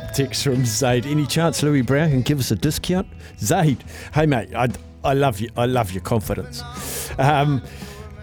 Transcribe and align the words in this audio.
top 0.00 0.12
text 0.12 0.42
from 0.42 0.64
Zaid. 0.64 1.06
Any 1.06 1.26
chance 1.26 1.62
Lewis 1.62 1.86
Brown 1.86 2.10
can 2.10 2.22
give 2.22 2.40
us 2.40 2.50
a 2.50 2.56
discount? 2.56 3.06
Zaid, 3.38 3.84
hey 4.12 4.26
mate, 4.26 4.52
I, 4.54 4.68
I 5.04 5.14
love 5.14 5.40
you. 5.40 5.50
I 5.56 5.66
love 5.66 5.92
your 5.92 6.02
confidence. 6.02 6.62
Um, 7.18 7.62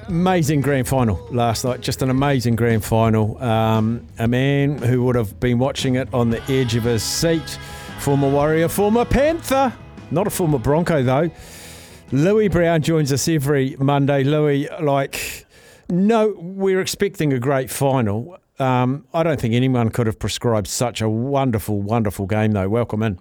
amazing 0.07 0.61
grand 0.61 0.87
final 0.87 1.25
last 1.31 1.63
night. 1.63 1.81
Just 1.81 2.01
an 2.01 2.09
amazing 2.09 2.55
grand 2.55 2.83
final. 2.83 3.41
Um, 3.41 4.05
a 4.19 4.27
man 4.27 4.79
who 4.79 5.03
would 5.03 5.15
have 5.15 5.39
been 5.39 5.59
watching 5.59 5.95
it 5.95 6.13
on 6.13 6.29
the 6.29 6.41
edge 6.51 6.75
of 6.75 6.83
his 6.83 7.03
seat. 7.03 7.57
Former 7.99 8.29
Warrior, 8.29 8.67
former 8.67 9.05
Panther, 9.05 9.73
not 10.09 10.27
a 10.27 10.29
former 10.29 10.59
Bronco 10.59 11.03
though. 11.03 11.31
Lewis 12.11 12.49
Brown 12.49 12.81
joins 12.81 13.13
us 13.13 13.29
every 13.29 13.77
Monday. 13.79 14.25
Lewis, 14.25 14.67
like, 14.81 15.45
no, 15.89 16.35
we're 16.37 16.81
expecting 16.81 17.31
a 17.31 17.39
great 17.39 17.69
final. 17.69 18.40
Um, 18.61 19.05
I 19.11 19.23
don't 19.23 19.41
think 19.41 19.55
anyone 19.55 19.89
could 19.89 20.05
have 20.05 20.19
prescribed 20.19 20.67
such 20.67 21.01
a 21.01 21.09
wonderful, 21.09 21.81
wonderful 21.81 22.27
game, 22.27 22.51
though. 22.51 22.69
Welcome 22.69 23.01
in. 23.01 23.19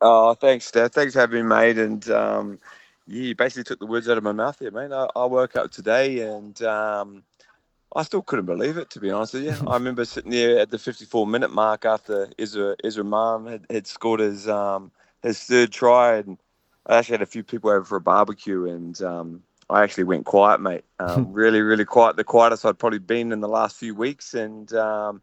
Oh, 0.00 0.34
thanks, 0.34 0.70
Dad. 0.70 0.92
Thanks 0.92 1.14
for 1.14 1.20
having 1.20 1.42
me, 1.42 1.48
mate. 1.48 1.76
And 1.76 2.08
um, 2.10 2.60
yeah, 3.08 3.22
you 3.22 3.34
basically 3.34 3.64
took 3.64 3.80
the 3.80 3.86
words 3.86 4.08
out 4.08 4.16
of 4.16 4.22
my 4.22 4.32
mouth 4.32 4.58
here, 4.58 4.70
mate. 4.70 4.92
I, 4.92 5.08
I 5.16 5.24
woke 5.24 5.56
up 5.56 5.72
today 5.72 6.20
and 6.20 6.60
um, 6.62 7.24
I 7.96 8.04
still 8.04 8.22
couldn't 8.22 8.46
believe 8.46 8.76
it, 8.76 8.90
to 8.90 9.00
be 9.00 9.10
honest 9.10 9.34
with 9.34 9.44
you. 9.44 9.56
I 9.66 9.74
remember 9.74 10.04
sitting 10.04 10.30
there 10.30 10.60
at 10.60 10.70
the 10.70 10.78
54 10.78 11.26
minute 11.26 11.50
mark 11.50 11.84
after 11.84 12.28
Ezra, 12.38 12.76
Ezra 12.84 13.02
Mam 13.02 13.46
had, 13.46 13.66
had 13.68 13.86
scored 13.88 14.20
his, 14.20 14.48
um, 14.48 14.92
his 15.22 15.40
third 15.40 15.72
try. 15.72 16.18
And 16.18 16.38
I 16.86 16.98
actually 16.98 17.14
had 17.14 17.22
a 17.22 17.26
few 17.26 17.42
people 17.42 17.70
over 17.70 17.84
for 17.84 17.96
a 17.96 18.00
barbecue 18.00 18.66
and 18.66 19.00
um, 19.02 19.42
I 19.70 19.82
actually 19.82 20.04
went 20.04 20.26
quiet, 20.26 20.60
mate. 20.60 20.84
Um, 21.00 21.32
really, 21.34 21.60
really 21.60 21.84
quiet. 21.84 22.16
The 22.16 22.24
quietest 22.24 22.64
I'd 22.64 22.78
probably 22.78 22.98
been 22.98 23.30
in 23.30 23.40
the 23.40 23.48
last 23.48 23.76
few 23.76 23.94
weeks. 23.94 24.32
And 24.32 24.72
um, 24.72 25.20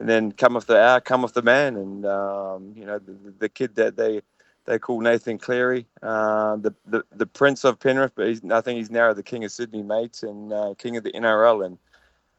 and 0.00 0.08
then 0.08 0.32
come 0.32 0.56
off 0.56 0.66
the 0.66 0.80
hour, 0.80 1.00
come 1.00 1.24
off 1.24 1.34
the 1.34 1.42
man, 1.42 1.76
and 1.76 2.06
um, 2.06 2.72
you 2.74 2.86
know 2.86 2.98
the, 2.98 3.34
the, 3.38 3.48
kid 3.48 3.74
that 3.76 3.96
they 3.96 4.22
they 4.64 4.78
call 4.78 5.00
Nathan 5.00 5.38
Cleary, 5.38 5.86
uh, 6.02 6.56
the, 6.56 6.74
the 6.86 7.04
the 7.14 7.26
Prince 7.26 7.64
of 7.64 7.78
Penrith, 7.78 8.12
but 8.14 8.26
he's, 8.26 8.40
I 8.50 8.62
think 8.62 8.78
he's 8.78 8.90
now 8.90 9.12
the 9.12 9.22
King 9.22 9.44
of 9.44 9.52
Sydney, 9.52 9.82
mate, 9.82 10.22
and 10.22 10.52
uh, 10.52 10.74
King 10.78 10.96
of 10.96 11.04
the 11.04 11.12
NRL. 11.12 11.66
And 11.66 11.78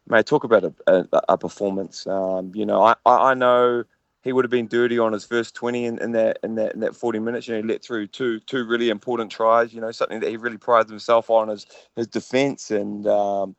mate, 0.08 0.26
talk 0.26 0.44
about 0.44 0.64
a, 0.64 0.74
a, 0.88 1.22
a 1.30 1.38
performance. 1.38 2.08
Um, 2.08 2.52
you 2.56 2.66
know, 2.66 2.82
I, 2.82 2.96
I 3.06 3.34
know 3.36 3.84
he 4.24 4.34
would 4.34 4.46
have 4.46 4.52
been 4.52 4.68
dirty 4.68 5.00
on 5.00 5.14
his 5.14 5.26
first 5.26 5.56
20 5.56 5.86
in, 5.86 6.00
in 6.00 6.12
that 6.14 6.40
in 6.44 6.56
that 6.56 6.74
in 6.74 6.82
that 6.82 6.96
40 6.96 7.20
minutes. 7.20 7.48
You 7.48 7.56
know, 7.56 7.62
he 7.62 7.68
let 7.68 7.84
through 7.84 8.08
two 8.08 8.40
two 8.42 8.66
really 8.66 8.90
important 8.90 9.32
tries. 9.32 9.74
You 9.74 9.82
know, 9.82 9.92
something 9.92 10.20
that 10.20 10.30
he 10.30 10.38
really 10.38 10.58
prides 10.58 10.90
himself 10.90 11.30
on 11.30 11.50
his 11.50 11.66
his 11.96 12.08
defence, 12.08 12.72
and 12.72 13.08
um, 13.08 13.56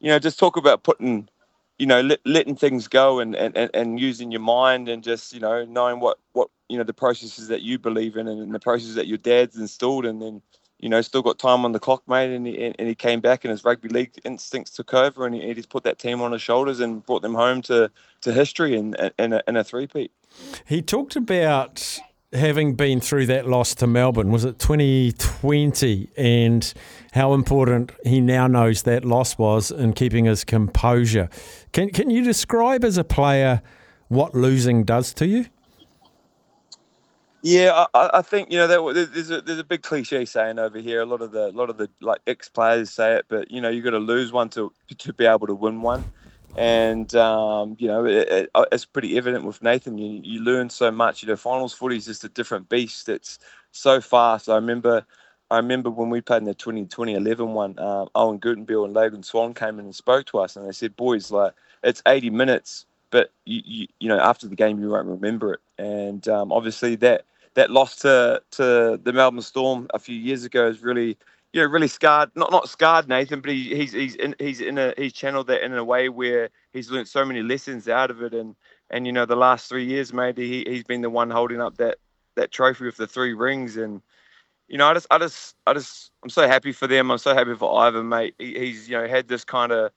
you 0.00 0.10
know, 0.10 0.18
just 0.18 0.38
talk 0.38 0.56
about 0.56 0.82
putting 0.82 1.28
you 1.78 1.86
know, 1.86 2.00
let, 2.00 2.20
letting 2.24 2.56
things 2.56 2.88
go 2.88 3.18
and, 3.20 3.36
and, 3.36 3.70
and 3.74 4.00
using 4.00 4.30
your 4.30 4.40
mind 4.40 4.88
and 4.88 5.02
just, 5.02 5.32
you 5.32 5.40
know, 5.40 5.64
knowing 5.66 6.00
what, 6.00 6.18
what, 6.32 6.48
you 6.68 6.78
know, 6.78 6.84
the 6.84 6.94
processes 6.94 7.48
that 7.48 7.62
you 7.62 7.78
believe 7.78 8.16
in 8.16 8.28
and 8.28 8.54
the 8.54 8.58
processes 8.58 8.94
that 8.94 9.06
your 9.06 9.18
dad's 9.18 9.56
installed 9.58 10.06
and 10.06 10.22
then, 10.22 10.40
you 10.78 10.88
know, 10.88 11.00
still 11.00 11.22
got 11.22 11.38
time 11.38 11.64
on 11.64 11.72
the 11.72 11.80
clock, 11.80 12.02
mate. 12.06 12.34
And 12.34 12.46
he, 12.46 12.74
and 12.78 12.88
he 12.88 12.94
came 12.94 13.20
back 13.20 13.44
and 13.44 13.50
his 13.50 13.64
rugby 13.64 13.88
league 13.88 14.12
instincts 14.24 14.72
took 14.72 14.92
over 14.92 15.26
and 15.26 15.34
he, 15.34 15.54
just 15.54 15.70
put 15.70 15.84
that 15.84 15.98
team 15.98 16.20
on 16.20 16.32
his 16.32 16.42
shoulders 16.42 16.80
and 16.80 17.04
brought 17.04 17.22
them 17.22 17.34
home 17.34 17.62
to, 17.62 17.90
to 18.22 18.32
history 18.32 18.76
in, 18.76 18.94
in, 19.18 19.32
a, 19.32 19.42
in 19.48 19.56
a 19.56 19.64
three-peat. 19.64 20.12
He 20.66 20.82
talked 20.82 21.16
about 21.16 21.98
having 22.32 22.74
been 22.74 23.00
through 23.00 23.26
that 23.26 23.46
loss 23.46 23.74
to 23.76 23.86
Melbourne, 23.86 24.30
was 24.30 24.44
it 24.44 24.58
2020, 24.58 26.10
and 26.16 26.74
how 27.12 27.32
important 27.32 27.92
he 28.04 28.20
now 28.20 28.46
knows 28.46 28.82
that 28.82 29.04
loss 29.04 29.38
was 29.38 29.70
in 29.70 29.92
keeping 29.94 30.26
his 30.26 30.44
composure. 30.44 31.30
Can, 31.72 31.90
can 31.90 32.10
you 32.10 32.22
describe 32.22 32.84
as 32.84 32.98
a 32.98 33.04
player 33.04 33.62
what 34.08 34.34
losing 34.34 34.84
does 34.84 35.14
to 35.14 35.26
you? 35.26 35.46
Yeah, 37.46 37.86
I, 37.94 38.10
I 38.16 38.22
think 38.22 38.52
you 38.52 38.58
know 38.58 38.68
that 38.68 39.12
there's 39.14 39.30
a 39.30 39.40
there's 39.42 39.60
a 39.60 39.64
big 39.64 39.82
cliche 39.82 40.26
saying 40.26 40.58
over 40.58 40.80
here. 40.80 41.02
A 41.02 41.06
lot 41.06 41.22
of 41.22 41.32
the 41.32 41.48
a 41.48 41.52
lot 41.52 41.70
of 41.70 41.78
the 41.78 41.90
like 42.02 42.20
ex 42.26 42.50
players 42.50 42.92
say 42.92 43.14
it, 43.16 43.26
but 43.30 43.50
you 43.50 43.62
know 43.62 43.70
you 43.70 43.82
got 43.82 43.92
to 43.92 43.98
lose 44.00 44.32
one 44.32 44.50
to 44.50 44.74
to 44.98 45.14
be 45.14 45.26
able 45.26 45.48
to 45.48 45.54
win 45.54 45.82
one 45.82 46.06
and 46.56 47.14
um, 47.16 47.76
you 47.80 47.88
know 47.88 48.04
it, 48.06 48.28
it, 48.28 48.50
uh, 48.56 48.66
it's 48.72 48.84
pretty 48.86 49.16
evident 49.18 49.44
with 49.46 49.62
Nathan. 49.62 49.98
You 49.98 50.20
you 50.24 50.40
learn 50.42 50.70
so 50.70 50.92
much. 50.92 51.22
You 51.22 51.28
know, 51.30 51.36
finals 51.36 51.74
footy 51.74 51.96
is 51.96 52.06
just 52.06 52.24
a 52.24 52.30
different 52.30 52.68
beast. 52.68 53.08
It's 53.08 53.38
so 53.72 54.02
fast. 54.02 54.50
I 54.50 54.56
remember. 54.56 55.06
I 55.50 55.58
remember 55.58 55.90
when 55.90 56.10
we 56.10 56.22
played 56.22 56.38
in 56.38 56.44
the 56.46 56.54
20, 56.54 56.86
2011 56.86 57.54
one, 57.54 57.78
um, 57.80 58.08
Owen 58.14 58.38
Guttenbeil 58.40 58.86
and 58.86 58.94
Logan 58.94 59.24
Swann 59.24 59.54
came 59.54 59.80
in 59.80 59.86
and 59.86 59.94
spoke 59.96 60.26
to 60.28 60.38
us, 60.40 60.56
and 60.56 60.68
they 60.68 60.72
said, 60.72 60.96
"Boys, 60.96 61.30
like 61.32 61.54
it's 61.84 62.02
80 62.08 62.30
minutes, 62.30 62.86
but 63.10 63.32
you, 63.46 63.62
you, 63.64 63.86
you 64.00 64.08
know 64.08 64.18
after 64.20 64.48
the 64.48 64.56
game 64.56 64.80
you 64.80 64.90
won't 64.90 65.08
remember 65.08 65.54
it." 65.54 65.60
And 65.78 66.26
um, 66.28 66.52
obviously 66.52 66.96
that 66.98 67.20
that 67.56 67.70
loss 67.70 67.96
to 67.96 68.40
to 68.52 69.00
the 69.02 69.12
Melbourne 69.12 69.42
Storm 69.42 69.88
a 69.92 69.98
few 69.98 70.16
years 70.16 70.44
ago 70.44 70.68
is 70.68 70.82
really 70.82 71.18
you 71.52 71.62
know, 71.62 71.68
really 71.68 71.88
scarred. 71.88 72.30
Not 72.34 72.52
not 72.52 72.68
scarred 72.68 73.08
Nathan, 73.08 73.40
but 73.40 73.50
he, 73.50 73.74
he's 73.74 73.92
he's 73.92 74.14
in 74.16 74.34
he's 74.38 74.60
in 74.60 74.76
a 74.76 74.92
he's 74.98 75.14
channeled 75.14 75.46
that 75.46 75.64
in 75.64 75.72
a 75.72 75.82
way 75.82 76.10
where 76.10 76.50
he's 76.74 76.90
learned 76.90 77.08
so 77.08 77.24
many 77.24 77.42
lessons 77.42 77.88
out 77.88 78.10
of 78.10 78.22
it. 78.22 78.34
And 78.34 78.54
and 78.90 79.06
you 79.06 79.12
know, 79.12 79.24
the 79.24 79.36
last 79.36 79.68
three 79.68 79.86
years, 79.86 80.12
maybe 80.12 80.46
he 80.46 80.70
he's 80.70 80.84
been 80.84 81.00
the 81.00 81.08
one 81.08 81.30
holding 81.30 81.62
up 81.62 81.78
that 81.78 81.96
that 82.34 82.52
trophy 82.52 82.84
with 82.84 82.98
the 82.98 83.06
three 83.06 83.32
rings. 83.32 83.78
And 83.78 84.02
you 84.68 84.76
know, 84.76 84.86
I 84.86 84.92
just 84.92 85.06
I 85.10 85.18
just 85.18 85.56
I 85.66 85.72
just 85.72 86.10
I'm 86.22 86.28
so 86.28 86.46
happy 86.46 86.72
for 86.72 86.86
them. 86.86 87.10
I'm 87.10 87.16
so 87.16 87.34
happy 87.34 87.54
for 87.54 87.80
Ivan, 87.80 88.06
mate. 88.06 88.34
He, 88.38 88.58
he's 88.58 88.86
you 88.86 88.98
know 88.98 89.08
had 89.08 89.26
this 89.26 89.44
kind 89.44 89.72
of 89.72 89.92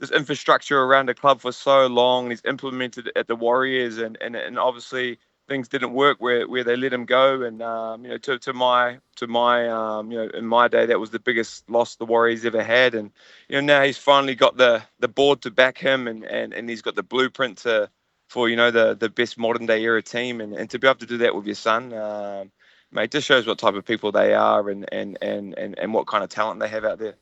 this 0.00 0.10
infrastructure 0.10 0.80
around 0.80 1.10
the 1.10 1.14
club 1.14 1.42
for 1.42 1.52
so 1.52 1.86
long. 1.86 2.30
He's 2.30 2.42
implemented 2.46 3.12
at 3.14 3.28
the 3.28 3.36
Warriors, 3.36 3.98
and 3.98 4.16
and 4.22 4.36
and 4.36 4.58
obviously 4.58 5.18
things 5.48 5.68
didn't 5.68 5.92
work 5.92 6.18
where, 6.20 6.48
where 6.48 6.64
they 6.64 6.76
let 6.76 6.92
him 6.92 7.04
go. 7.04 7.42
And 7.42 7.62
um, 7.62 8.04
you 8.04 8.10
know, 8.10 8.18
to, 8.18 8.38
to 8.38 8.52
my 8.52 8.98
to 9.16 9.26
my 9.26 9.68
um, 9.68 10.10
you 10.10 10.18
know, 10.18 10.30
in 10.34 10.46
my 10.46 10.68
day, 10.68 10.86
that 10.86 11.00
was 11.00 11.10
the 11.10 11.18
biggest 11.18 11.68
loss 11.68 11.96
the 11.96 12.04
Warriors 12.04 12.44
ever 12.44 12.62
had. 12.62 12.94
And 12.94 13.10
you 13.48 13.56
know, 13.56 13.60
now 13.60 13.82
he's 13.82 13.98
finally 13.98 14.34
got 14.34 14.56
the 14.56 14.82
the 15.00 15.08
board 15.08 15.42
to 15.42 15.50
back 15.50 15.78
him, 15.78 16.08
and 16.08 16.24
and, 16.24 16.52
and 16.52 16.68
he's 16.68 16.82
got 16.82 16.94
the 16.94 17.02
blueprint 17.02 17.58
to 17.58 17.90
for 18.28 18.48
you 18.48 18.56
know 18.56 18.70
the 18.70 18.94
the 18.94 19.08
best 19.08 19.38
modern 19.38 19.66
day 19.66 19.82
era 19.82 20.02
team, 20.02 20.40
and, 20.40 20.54
and 20.54 20.70
to 20.70 20.78
be 20.78 20.86
able 20.86 21.00
to 21.00 21.06
do 21.06 21.18
that 21.18 21.34
with 21.34 21.46
your 21.46 21.54
son. 21.54 21.92
Um, 21.92 22.50
mate, 22.94 23.10
just 23.10 23.26
shows 23.26 23.46
what 23.46 23.58
type 23.58 23.74
of 23.74 23.84
people 23.84 24.12
they 24.12 24.34
are 24.34 24.70
and, 24.70 24.88
and, 24.92 25.18
and, 25.20 25.58
and, 25.58 25.78
and 25.78 25.92
what 25.92 26.06
kind 26.06 26.22
of 26.22 26.30
talent 26.30 26.60
they 26.60 26.68
have 26.68 26.84
out 26.84 26.98
there. 26.98 27.16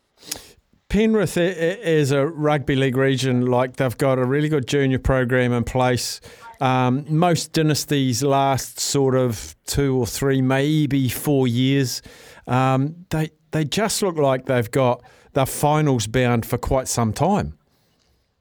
Penrith 0.89 1.39
is 1.39 2.11
a 2.11 2.27
rugby 2.27 2.77
league 2.77 2.99
region, 2.99 3.47
like 3.47 3.77
they've 3.77 3.97
got 3.97 4.19
a 4.19 4.25
really 4.27 4.51
good 4.51 4.69
junior 4.69 4.99
program 4.99 5.53
in 5.53 5.65
place. 5.65 6.21
Um, 6.63 7.05
most 7.09 7.53
dynasties 7.53 8.23
last 8.23 8.79
sort 8.79 9.17
of 9.17 9.57
two 9.67 9.97
or 9.97 10.07
three, 10.07 10.41
maybe 10.41 11.09
four 11.09 11.49
years. 11.49 12.03
Um, 12.47 12.95
they 13.11 13.31
they 13.51 13.65
just 13.65 14.01
look 14.01 14.17
like 14.17 14.47
they've 14.47 14.71
got 14.71 15.03
the 15.33 15.45
finals 15.45 16.07
bound 16.07 16.47
for 16.47 16.59
quite 16.59 16.87
some 16.87 17.13
time. 17.13 17.59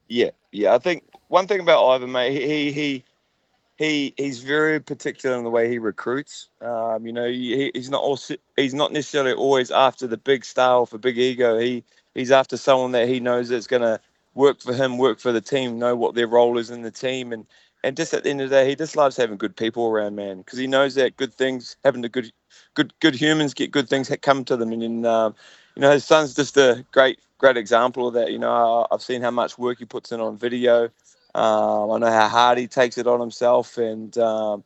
Yeah, 0.08 0.30
yeah. 0.52 0.76
I 0.76 0.78
think 0.78 1.04
one 1.30 1.48
thing 1.48 1.62
about 1.62 1.84
Ivan, 1.84 2.12
mate, 2.12 2.40
he 2.40 2.72
he 2.72 3.04
he 3.78 4.14
he's 4.18 4.44
very 4.44 4.80
particular 4.80 5.36
in 5.36 5.44
the 5.44 5.50
way 5.50 5.68
he 5.68 5.80
recruits. 5.80 6.50
Um, 6.62 7.08
you 7.08 7.14
know, 7.14 7.28
he, 7.28 7.72
he's 7.74 7.90
not 7.90 8.04
also, 8.04 8.36
he's 8.56 8.76
not 8.76 8.94
necessarily 8.94 9.34
always 9.34 9.72
after 9.72 10.06
the 10.06 10.18
big 10.18 10.46
or 10.56 10.86
for 10.86 11.00
big 11.00 11.18
ego. 11.18 11.58
He 11.58 11.84
he's 12.14 12.32
after 12.32 12.56
someone 12.56 12.92
that 12.92 13.08
he 13.08 13.20
knows 13.20 13.50
that's 13.50 13.66
going 13.66 13.82
to 13.82 14.00
work 14.36 14.62
for 14.62 14.76
him, 14.76 15.00
work 15.00 15.20
for 15.20 15.32
the 15.32 15.42
team, 15.42 15.80
know 15.80 15.96
what 15.96 16.14
their 16.14 16.28
role 16.28 16.60
is 16.60 16.70
in 16.70 16.84
the 16.84 16.92
team, 16.92 17.34
and 17.34 17.48
and 17.84 17.98
just 17.98 18.14
at 18.14 18.24
the 18.24 18.30
end 18.30 18.42
of 18.42 18.50
the 18.50 18.56
day, 18.56 18.70
he 18.70 18.76
just 18.76 18.96
loves 18.96 19.18
having 19.18 19.38
good 19.38 19.56
people 19.56 19.88
around, 19.88 20.16
man, 20.16 20.38
because 20.38 20.60
he 20.60 20.68
knows 20.68 20.96
that 20.96 21.18
good 21.18 21.34
things 21.34 21.78
happen 21.84 22.02
to 22.02 22.10
good, 22.10 22.32
good, 22.74 22.94
good 23.00 23.16
humans 23.16 23.54
get 23.54 23.72
good 23.72 23.90
things 23.90 24.12
come 24.22 24.44
to 24.46 24.58
them, 24.58 24.72
and, 24.72 25.06
um, 25.06 25.36
you 25.76 25.82
know 25.82 25.92
his 25.92 26.04
son's 26.04 26.34
just 26.36 26.58
a 26.58 26.86
great, 26.92 27.20
great 27.38 27.58
example 27.58 28.08
of 28.08 28.14
that. 28.14 28.32
You 28.32 28.40
know, 28.40 28.88
I've 28.92 29.02
seen 29.02 29.22
how 29.22 29.32
much 29.32 29.58
work 29.58 29.80
he 29.80 29.86
puts 29.86 30.12
in 30.12 30.20
on 30.20 30.38
video. 30.38 30.90
Um, 31.34 31.92
I 31.92 31.98
know 31.98 32.12
how 32.12 32.28
hard 32.28 32.58
he 32.58 32.68
takes 32.68 32.98
it 32.98 33.08
on 33.08 33.20
himself, 33.20 33.78
and 33.78 34.16
um, 34.18 34.64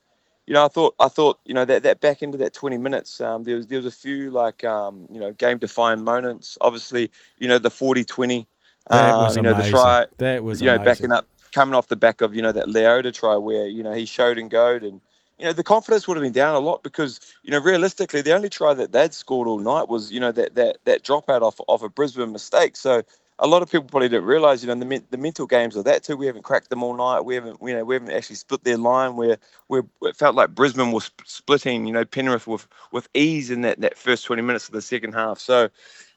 you 0.48 0.54
know, 0.54 0.66
I 0.66 0.68
thought, 0.68 0.96
I 1.00 1.08
thought, 1.08 1.40
you 1.46 1.54
know, 1.54 1.66
that, 1.66 1.84
that 1.84 2.02
back 2.02 2.22
into 2.22 2.38
that 2.40 2.54
20 2.54 2.78
minutes, 2.78 3.20
um, 3.20 3.44
there 3.44 3.56
was 3.56 3.68
there 3.68 3.80
was 3.80 3.86
a 3.86 3.92
few 3.92 4.30
like, 4.32 4.64
um, 4.64 5.08
you 5.12 5.20
know, 5.20 5.32
game 5.34 5.58
defining 5.58 6.04
moments. 6.04 6.58
Obviously, 6.62 7.12
you 7.40 7.48
know, 7.48 7.58
the 7.58 7.70
40-20, 7.70 8.46
uh, 8.88 9.34
you 9.36 9.42
know, 9.42 9.54
amazing. 9.54 9.64
the 9.64 9.70
try, 9.70 10.06
that 10.18 10.44
was, 10.44 10.62
you 10.62 10.68
know, 10.68 10.78
backing 10.78 11.12
up 11.12 11.28
coming 11.56 11.74
off 11.74 11.88
the 11.88 11.96
back 11.96 12.20
of 12.20 12.36
you 12.36 12.42
know 12.42 12.52
that 12.52 12.68
Leota 12.68 13.14
try 13.14 13.38
where 13.38 13.66
you 13.66 13.82
know 13.82 13.94
he 13.94 14.06
showed 14.06 14.38
and 14.38 14.52
goed 14.52 14.84
and 14.84 15.00
you 15.40 15.46
know 15.46 15.54
the 15.54 15.64
confidence 15.64 16.06
would 16.06 16.18
have 16.18 16.24
been 16.24 16.34
down 16.34 16.54
a 16.54 16.60
lot 16.60 16.84
because 16.84 17.22
you 17.44 17.52
know 17.52 17.60
realistically 17.60 18.22
the 18.22 18.34
only 18.34 18.50
try 18.50 18.74
that 18.74 18.92
they'd 18.92 19.14
scored 19.14 19.48
all 19.48 19.60
night 19.60 19.88
was 19.88 20.12
you 20.12 20.20
know 20.20 20.34
that 20.34 20.56
that 20.56 20.80
that 20.84 21.04
dropout 21.04 21.42
off 21.42 21.62
of 21.70 21.82
a 21.82 21.88
Brisbane 21.88 22.34
mistake. 22.34 22.76
So 22.76 23.04
a 23.40 23.48
lot 23.48 23.62
of 23.62 23.72
people 23.72 23.88
probably 23.88 24.10
didn't 24.10 24.26
realize 24.26 24.62
you 24.62 24.68
know 24.68 24.76
the 24.76 25.02
the 25.12 25.18
mental 25.18 25.48
games 25.48 25.78
of 25.78 25.86
that 25.86 26.04
too. 26.04 26.18
We 26.18 26.26
haven't 26.26 26.42
cracked 26.44 26.70
them 26.70 26.84
all 26.84 26.94
night. 26.94 27.22
We 27.22 27.36
haven't 27.36 27.58
you 27.62 27.74
know 27.74 27.86
we 27.86 27.96
haven't 27.96 28.12
actually 28.12 28.36
split 28.36 28.66
their 28.66 28.78
line 28.78 29.16
where 29.16 29.38
where 29.68 29.84
it 30.04 30.18
felt 30.18 30.36
like 30.36 30.50
Brisbane 30.56 30.92
was 30.92 31.10
splitting 31.24 31.88
you 31.88 31.94
know 31.94 32.04
Penrith 32.04 32.48
with 32.48 32.68
with 32.92 33.08
ease 33.14 33.50
in 33.50 33.62
that 33.62 33.80
that 33.80 33.98
first 33.98 34.26
twenty 34.26 34.42
minutes 34.42 34.68
of 34.68 34.74
the 34.74 34.82
second 34.82 35.14
half. 35.14 35.40
So 35.40 35.70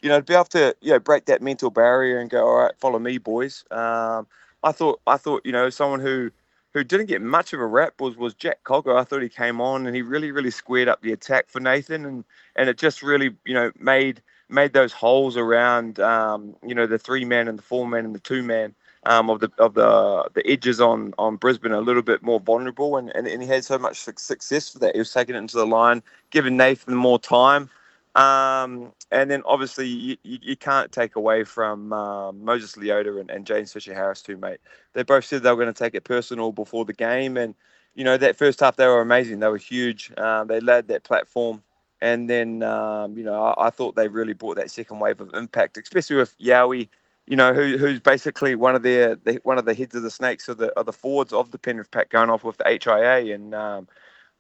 you 0.03 0.09
know 0.09 0.19
to 0.19 0.25
be 0.25 0.35
able 0.35 0.47
to 0.47 0.75
you 0.81 0.91
know 0.91 0.99
break 0.99 1.27
that 1.27 1.43
mental 1.43 1.71
barrier 1.71 2.19
and 2.19 2.29
go 2.29 2.45
all 2.45 2.57
right 2.57 2.75
follow 2.81 2.99
me 2.99 3.19
boys. 3.19 3.65
Um, 3.71 4.27
I 4.63 4.73
thought 4.73 5.01
I 5.07 5.17
thought 5.17 5.43
you 5.45 5.53
know 5.53 5.71
someone 5.71 6.01
who 6.01 6.31
who 6.75 6.85
didn't 6.85 7.07
get 7.07 7.23
much 7.23 7.53
of 7.53 7.61
a 7.61 7.67
rap 7.67 8.01
was 8.01 8.17
was 8.17 8.35
Jack 8.35 8.65
Cogger. 8.65 8.99
I 8.99 9.05
thought 9.05 9.23
he 9.23 9.29
came 9.29 9.61
on 9.61 9.87
and 9.87 9.97
he 9.97 10.03
really 10.03 10.33
really 10.33 10.51
squared 10.51 10.89
up 10.89 11.03
the 11.03 11.13
attack 11.13 11.49
for 11.49 11.61
Nathan, 11.61 12.05
and 12.05 12.25
and 12.57 12.69
it 12.69 12.79
just 12.79 13.03
really 13.03 13.35
you 13.47 13.55
know 13.55 13.73
made 13.79 14.23
made 14.49 14.73
those 14.73 14.93
holes 14.93 15.37
around 15.37 16.01
um, 16.01 16.57
you 16.67 16.75
know 16.75 16.87
the 16.87 16.99
three 16.99 17.25
man 17.25 17.49
and 17.49 17.59
the 17.59 17.63
four 17.63 17.87
man 17.87 18.05
and 18.05 18.15
the 18.15 18.21
two 18.21 18.43
man 18.43 18.75
um, 19.07 19.31
of 19.31 19.41
the 19.41 19.51
of 19.59 19.75
the 19.75 20.29
the 20.35 20.47
edges 20.51 20.81
on 20.81 21.15
on 21.19 21.37
Brisbane 21.37 21.73
a 21.73 21.81
little 21.81 22.03
bit 22.03 22.23
more 22.23 22.41
vulnerable, 22.41 22.97
and, 22.97 23.11
and, 23.17 23.27
and 23.29 23.43
he 23.43 23.49
had 23.49 23.65
so 23.65 23.79
much 23.79 23.99
success 23.99 24.71
for 24.71 24.79
that. 24.81 24.95
He 24.95 24.99
was 25.01 25.13
taking 25.13 25.37
it 25.37 25.39
into 25.39 25.57
the 25.57 25.67
line, 25.67 26.03
giving 26.31 26.57
Nathan 26.57 26.95
more 26.95 27.19
time. 27.19 27.71
Um, 28.19 28.93
and 29.13 29.31
then 29.31 29.43
obviously 29.47 29.87
you, 29.87 30.17
you, 30.25 30.57
can't 30.57 30.91
take 30.91 31.15
away 31.15 31.45
from 31.45 31.93
um, 31.93 32.45
Moses 32.45 32.75
Leota 32.75 33.21
and, 33.21 33.31
and 33.31 33.47
James 33.47 33.73
Fisher 33.73 33.95
Harris 33.95 34.23
too, 34.23 34.37
mate. 34.37 34.59
They 34.93 35.05
both 35.05 35.25
said 35.25 35.43
they 35.43 35.51
were 35.51 35.57
going 35.57 35.73
to 35.73 35.85
take 35.85 35.95
it 35.95 36.03
personal 36.03 36.51
before 36.51 36.85
the 36.85 36.93
game, 36.93 37.37
and 37.37 37.55
you 37.95 38.03
know 38.03 38.17
that 38.17 38.37
first 38.37 38.59
half 38.59 38.75
they 38.75 38.87
were 38.87 39.01
amazing. 39.01 39.39
They 39.39 39.49
were 39.49 39.57
huge. 39.57 40.11
Um, 40.19 40.49
they 40.49 40.59
led 40.59 40.89
that 40.89 41.05
platform, 41.05 41.63
and 42.01 42.29
then 42.29 42.65
um, 42.65 43.17
you 43.17 43.23
know 43.23 43.41
I, 43.41 43.69
I, 43.69 43.71
thought 43.71 43.95
they 43.95 44.09
really 44.09 44.33
brought 44.33 44.57
that 44.57 44.73
second 44.73 44.99
wave 44.99 45.21
of 45.21 45.33
impact, 45.35 45.79
especially 45.79 46.17
with 46.17 46.37
Yowie 46.39 46.89
you 47.29 47.37
know, 47.37 47.53
who, 47.53 47.77
who's 47.77 48.01
basically 48.01 48.55
one 48.55 48.75
of 48.75 48.83
their 48.83 49.15
the, 49.17 49.39
one 49.43 49.59
of 49.59 49.67
the 49.67 49.75
heads 49.75 49.95
of 49.95 50.03
the 50.03 50.11
snakes 50.11 50.49
of 50.49 50.57
the 50.57 50.69
of 50.79 50.87
the 50.87 50.93
forwards 50.93 51.33
of 51.33 51.51
the 51.51 51.59
Penrith 51.59 51.91
pack 51.91 52.09
going 52.09 52.31
off 52.31 52.43
with 52.43 52.57
the 52.57 52.65
HIA 52.65 53.35
and 53.35 53.55
um, 53.55 53.87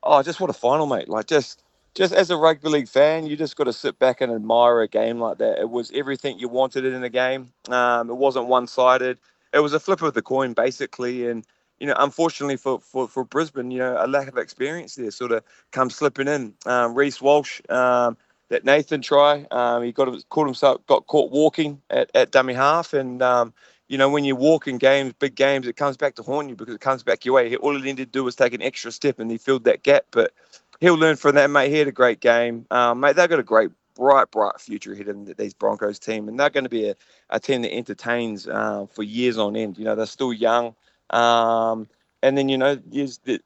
oh, 0.02 0.22
just 0.22 0.40
what 0.40 0.48
a 0.48 0.54
final, 0.54 0.86
mate! 0.86 1.08
Like 1.08 1.26
just 1.26 1.62
just 1.94 2.12
as 2.12 2.30
a 2.30 2.36
rugby 2.36 2.68
league 2.68 2.88
fan, 2.88 3.26
you 3.26 3.36
just 3.36 3.56
got 3.56 3.64
to 3.64 3.72
sit 3.72 3.98
back 3.98 4.20
and 4.20 4.32
admire 4.32 4.80
a 4.80 4.88
game 4.88 5.18
like 5.20 5.38
that. 5.38 5.58
It 5.58 5.70
was 5.70 5.90
everything 5.94 6.38
you 6.38 6.48
wanted 6.48 6.84
in 6.84 7.02
a 7.02 7.08
game. 7.08 7.52
Um, 7.68 8.10
it 8.10 8.16
wasn't 8.16 8.46
one 8.46 8.66
sided. 8.66 9.18
It 9.52 9.60
was 9.60 9.72
a 9.72 9.80
flip 9.80 10.02
of 10.02 10.14
the 10.14 10.22
coin 10.22 10.52
basically, 10.52 11.28
and 11.28 11.44
you 11.80 11.86
know, 11.86 11.94
unfortunately 11.98 12.56
for, 12.56 12.80
for, 12.80 13.08
for 13.08 13.24
Brisbane, 13.24 13.70
you 13.70 13.78
know, 13.78 13.96
a 13.98 14.06
lack 14.06 14.28
of 14.28 14.36
experience 14.36 14.96
there 14.96 15.10
sort 15.10 15.32
of 15.32 15.42
comes 15.70 15.94
slipping 15.94 16.28
in. 16.28 16.54
Um, 16.66 16.94
Reece 16.94 17.20
Walsh. 17.20 17.60
Um, 17.68 18.16
that 18.48 18.64
Nathan 18.64 19.02
try. 19.02 19.46
Um, 19.50 19.82
he 19.82 19.92
got 19.92 20.08
caught 20.30 20.46
himself 20.46 20.84
got 20.86 21.06
caught 21.06 21.30
walking 21.30 21.80
at, 21.90 22.10
at 22.14 22.30
dummy 22.30 22.54
half, 22.54 22.94
and 22.94 23.22
um, 23.22 23.52
you 23.88 23.98
know 23.98 24.08
when 24.08 24.24
you 24.24 24.36
walk 24.36 24.66
in 24.66 24.78
games, 24.78 25.12
big 25.18 25.34
games, 25.34 25.66
it 25.66 25.76
comes 25.76 25.96
back 25.96 26.14
to 26.16 26.22
haunt 26.22 26.48
you 26.48 26.56
because 26.56 26.74
it 26.74 26.80
comes 26.80 27.02
back 27.02 27.24
your 27.24 27.34
way. 27.34 27.54
All 27.56 27.74
he 27.74 27.82
needed 27.82 28.06
to 28.06 28.18
do 28.18 28.24
was 28.24 28.36
take 28.36 28.54
an 28.54 28.62
extra 28.62 28.90
step, 28.92 29.18
and 29.18 29.30
he 29.30 29.38
filled 29.38 29.64
that 29.64 29.82
gap. 29.82 30.04
But 30.10 30.32
he'll 30.80 30.96
learn 30.96 31.16
from 31.16 31.34
that, 31.36 31.50
mate. 31.50 31.70
He 31.70 31.78
had 31.78 31.88
a 31.88 31.92
great 31.92 32.20
game, 32.20 32.66
um, 32.70 33.00
mate. 33.00 33.16
They've 33.16 33.28
got 33.28 33.38
a 33.38 33.44
great, 33.44 33.70
bright, 33.94 34.30
bright 34.30 34.60
future 34.60 34.92
ahead 34.92 35.08
of 35.08 35.36
these 35.36 35.54
Broncos 35.54 35.98
team, 35.98 36.28
and 36.28 36.38
they're 36.38 36.50
going 36.50 36.64
to 36.64 36.70
be 36.70 36.88
a, 36.88 36.94
a 37.30 37.40
team 37.40 37.62
that 37.62 37.72
entertains 37.72 38.48
uh, 38.48 38.86
for 38.90 39.02
years 39.02 39.38
on 39.38 39.56
end. 39.56 39.78
You 39.78 39.84
know 39.84 39.94
they're 39.94 40.06
still 40.06 40.32
young. 40.32 40.74
Um, 41.10 41.88
and 42.22 42.36
then 42.36 42.48
you 42.48 42.58
know, 42.58 42.78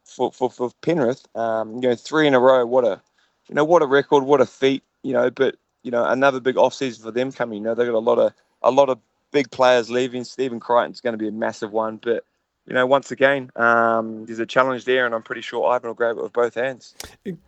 for 0.05 0.33
for 0.33 0.51
for 0.51 0.71
Penrith, 0.81 1.27
um, 1.37 1.75
you 1.75 1.89
know, 1.89 1.95
three 1.95 2.27
in 2.27 2.35
a 2.35 2.41
row. 2.41 2.65
What 2.65 2.85
a, 2.85 3.01
you 3.49 3.55
know, 3.55 3.65
what 3.65 3.83
a 3.83 3.87
record, 3.87 4.25
what 4.25 4.41
a 4.41 4.47
feat 4.47 4.83
you 5.03 5.13
know, 5.13 5.31
but 5.31 5.57
you 5.83 5.91
know, 5.91 6.05
another 6.05 6.41
big 6.41 6.57
off 6.57 6.75
season 6.75 7.03
for 7.05 7.11
them 7.11 7.33
coming. 7.33 7.59
You 7.59 7.65
know, 7.65 7.75
they've 7.75 7.87
got 7.87 7.95
a 7.95 7.99
lot 7.99 8.19
of 8.19 8.33
a 8.63 8.71
lot 8.71 8.89
of 8.89 8.99
big 9.33 9.51
players 9.51 9.91
leaving. 9.91 10.25
Stephen 10.25 10.61
Crichton's 10.61 11.01
going 11.01 11.15
to 11.15 11.19
be 11.19 11.29
a 11.29 11.33
massive 11.33 11.73
one, 11.73 11.97
but 11.97 12.25
you 12.67 12.75
know, 12.75 12.87
once 12.87 13.11
again, 13.11 13.51
um, 13.57 14.25
there's 14.27 14.39
a 14.39 14.47
challenge 14.47 14.85
there, 14.85 15.05
and 15.05 15.15
I'm 15.15 15.23
pretty 15.23 15.41
sure 15.41 15.69
Ivan 15.69 15.89
will 15.89 15.95
grab 15.95 16.17
it 16.17 16.23
with 16.23 16.33
both 16.33 16.55
hands. 16.55 16.95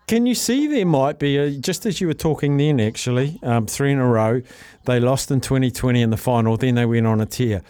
Can 0.09 0.27
you 0.27 0.35
see 0.35 0.67
there 0.67 0.87
might 0.87 1.19
be 1.19 1.37
a, 1.37 1.51
just 1.53 1.87
as 1.87 2.01
you 2.01 2.09
were 2.09 2.15
talking 2.15 2.57
then, 2.57 2.81
actually, 2.81 3.39
um, 3.43 3.67
three 3.67 3.93
in 3.93 3.99
a 3.99 4.07
row. 4.07 4.43
They 4.87 4.99
lost 4.99 5.31
in 5.31 5.41
2020 5.41 6.03
in 6.03 6.11
the 6.11 6.17
final, 6.17 6.57
then 6.57 6.75
they 6.75 6.85
went 6.85 7.07
on 7.07 7.21
a 7.21 7.27
tear. 7.27 7.63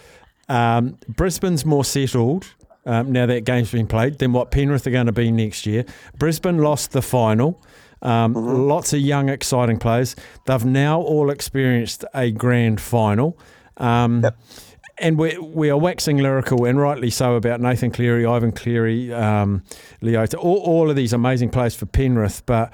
Um, 0.49 0.97
Brisbane's 1.07 1.65
more 1.65 1.85
settled. 1.85 2.47
Um, 2.87 3.11
now 3.11 3.25
that 3.25 3.45
game's 3.45 3.71
been 3.71 3.87
played, 3.87 4.19
than 4.19 4.31
what 4.31 4.51
Penrith 4.51 4.85
are 4.85 4.91
going 4.91 5.07
to 5.07 5.11
be 5.11 5.31
next 5.31 5.65
year. 5.65 5.85
Brisbane 6.19 6.59
lost 6.59 6.91
the 6.91 7.01
final. 7.01 7.59
Um, 8.01 8.35
mm-hmm. 8.35 8.67
Lots 8.67 8.93
of 8.93 8.99
young, 8.99 9.29
exciting 9.29 9.79
players. 9.79 10.15
They've 10.45 10.65
now 10.65 11.01
all 11.01 11.31
experienced 11.31 12.05
a 12.13 12.31
grand 12.31 12.79
final. 12.79 13.37
Um, 13.77 14.23
yep. 14.23 14.37
And 14.97 15.17
we, 15.17 15.37
we 15.37 15.69
are 15.69 15.77
waxing 15.77 16.17
lyrical, 16.17 16.65
and 16.65 16.79
rightly 16.79 17.09
so, 17.09 17.35
about 17.35 17.59
Nathan 17.59 17.91
Cleary, 17.91 18.25
Ivan 18.25 18.53
Cleary, 18.53 19.13
um, 19.13 19.61
Leota, 20.01 20.35
all, 20.35 20.57
all 20.59 20.89
of 20.89 20.95
these 20.95 21.11
amazing 21.11 21.49
players 21.49 21.75
for 21.75 21.85
Penrith. 21.85 22.45
But 22.45 22.71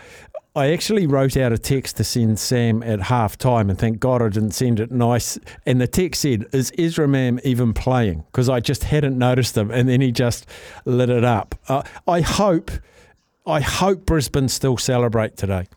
I 0.55 0.71
actually 0.71 1.07
wrote 1.07 1.35
out 1.35 1.51
a 1.51 1.57
text 1.57 1.97
to 1.97 2.03
send 2.03 2.37
Sam 2.37 2.83
at 2.83 3.01
half 3.01 3.37
time, 3.37 3.69
and 3.69 3.79
thank 3.79 3.99
God 3.99 4.21
I 4.21 4.29
didn't 4.29 4.51
send 4.51 4.79
it 4.79 4.91
nice. 4.91 5.39
And 5.65 5.81
the 5.81 5.87
text 5.87 6.21
said, 6.21 6.45
Is 6.53 6.71
Ezra 6.77 7.07
Mam 7.07 7.39
even 7.43 7.73
playing? 7.73 8.23
Because 8.31 8.49
I 8.49 8.59
just 8.59 8.83
hadn't 8.83 9.17
noticed 9.17 9.57
him. 9.57 9.71
And 9.71 9.89
then 9.89 10.01
he 10.01 10.11
just 10.11 10.45
lit 10.85 11.09
it 11.09 11.23
up. 11.23 11.55
Uh, 11.67 11.81
I 12.07 12.21
hope 12.21 12.69
I 13.45 13.61
hope 13.61 14.05
Brisbane 14.05 14.49
still 14.49 14.77
celebrate 14.77 15.35
today. 15.35 15.67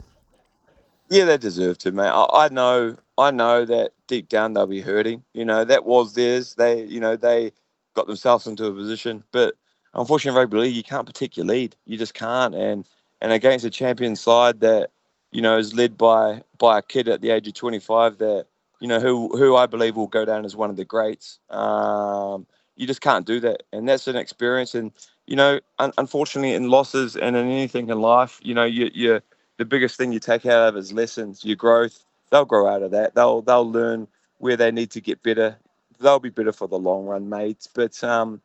Yeah, 1.08 1.24
they 1.24 1.38
deserve 1.38 1.78
to, 1.78 1.92
mate. 1.92 2.08
I, 2.08 2.26
I, 2.32 2.48
know, 2.48 2.96
I 3.18 3.30
know 3.30 3.64
that 3.64 3.92
deep 4.06 4.28
down 4.28 4.54
they'll 4.54 4.66
be 4.66 4.80
hurting. 4.80 5.22
You 5.32 5.44
know 5.44 5.64
that 5.64 5.84
was 5.84 6.14
theirs. 6.14 6.54
They, 6.54 6.84
you 6.84 7.00
know, 7.00 7.16
they 7.16 7.52
got 7.94 8.06
themselves 8.06 8.46
into 8.46 8.66
a 8.66 8.72
position, 8.72 9.24
but 9.32 9.54
unfortunately, 9.94 10.38
rugby 10.38 10.58
league, 10.58 10.74
you 10.74 10.82
can't 10.82 11.06
protect 11.06 11.36
your 11.36 11.46
lead. 11.46 11.76
You 11.86 11.96
just 11.96 12.14
can't. 12.14 12.54
And 12.54 12.86
and 13.20 13.32
against 13.32 13.64
a 13.64 13.70
champion 13.70 14.16
side 14.16 14.60
that 14.60 14.90
you 15.32 15.42
know 15.42 15.56
is 15.58 15.74
led 15.74 15.96
by 15.96 16.42
by 16.58 16.78
a 16.78 16.82
kid 16.82 17.08
at 17.08 17.20
the 17.20 17.30
age 17.30 17.46
of 17.46 17.54
25 17.54 18.18
that 18.18 18.46
you 18.80 18.88
know 18.88 19.00
who 19.00 19.36
who 19.36 19.56
I 19.56 19.66
believe 19.66 19.96
will 19.96 20.08
go 20.08 20.24
down 20.24 20.44
as 20.44 20.56
one 20.56 20.70
of 20.70 20.76
the 20.76 20.84
greats. 20.84 21.38
Um, 21.50 22.46
you 22.76 22.86
just 22.86 23.00
can't 23.00 23.26
do 23.26 23.38
that, 23.40 23.62
and 23.72 23.88
that's 23.88 24.08
an 24.08 24.16
experience. 24.16 24.74
And 24.74 24.90
you 25.26 25.36
know, 25.36 25.60
un- 25.78 25.92
unfortunately, 25.98 26.54
in 26.54 26.68
losses 26.68 27.16
and 27.16 27.36
in 27.36 27.46
anything 27.46 27.88
in 27.88 28.00
life, 28.00 28.40
you 28.42 28.54
know, 28.54 28.64
you, 28.64 28.90
you 28.92 29.20
the 29.58 29.64
biggest 29.64 29.96
thing 29.96 30.12
you 30.12 30.18
take 30.20 30.44
out 30.46 30.68
of 30.68 30.76
is 30.76 30.92
lessons, 30.92 31.44
your 31.44 31.56
growth. 31.56 32.04
They'll 32.34 32.46
grow 32.46 32.68
out 32.68 32.82
of 32.84 32.92
that. 32.92 33.16
They'll 33.16 33.42
they'll 33.42 33.70
learn 33.70 34.08
where 34.40 34.58
they 34.58 34.72
need 34.72 34.92
to 34.92 35.02
get 35.02 35.24
better. 35.24 35.58
They'll 36.00 36.20
be 36.20 36.30
better 36.30 36.52
for 36.52 36.68
the 36.68 36.80
long 36.80 37.06
run, 37.06 37.30
mates. 37.30 37.68
But 37.74 38.04
um, 38.04 38.42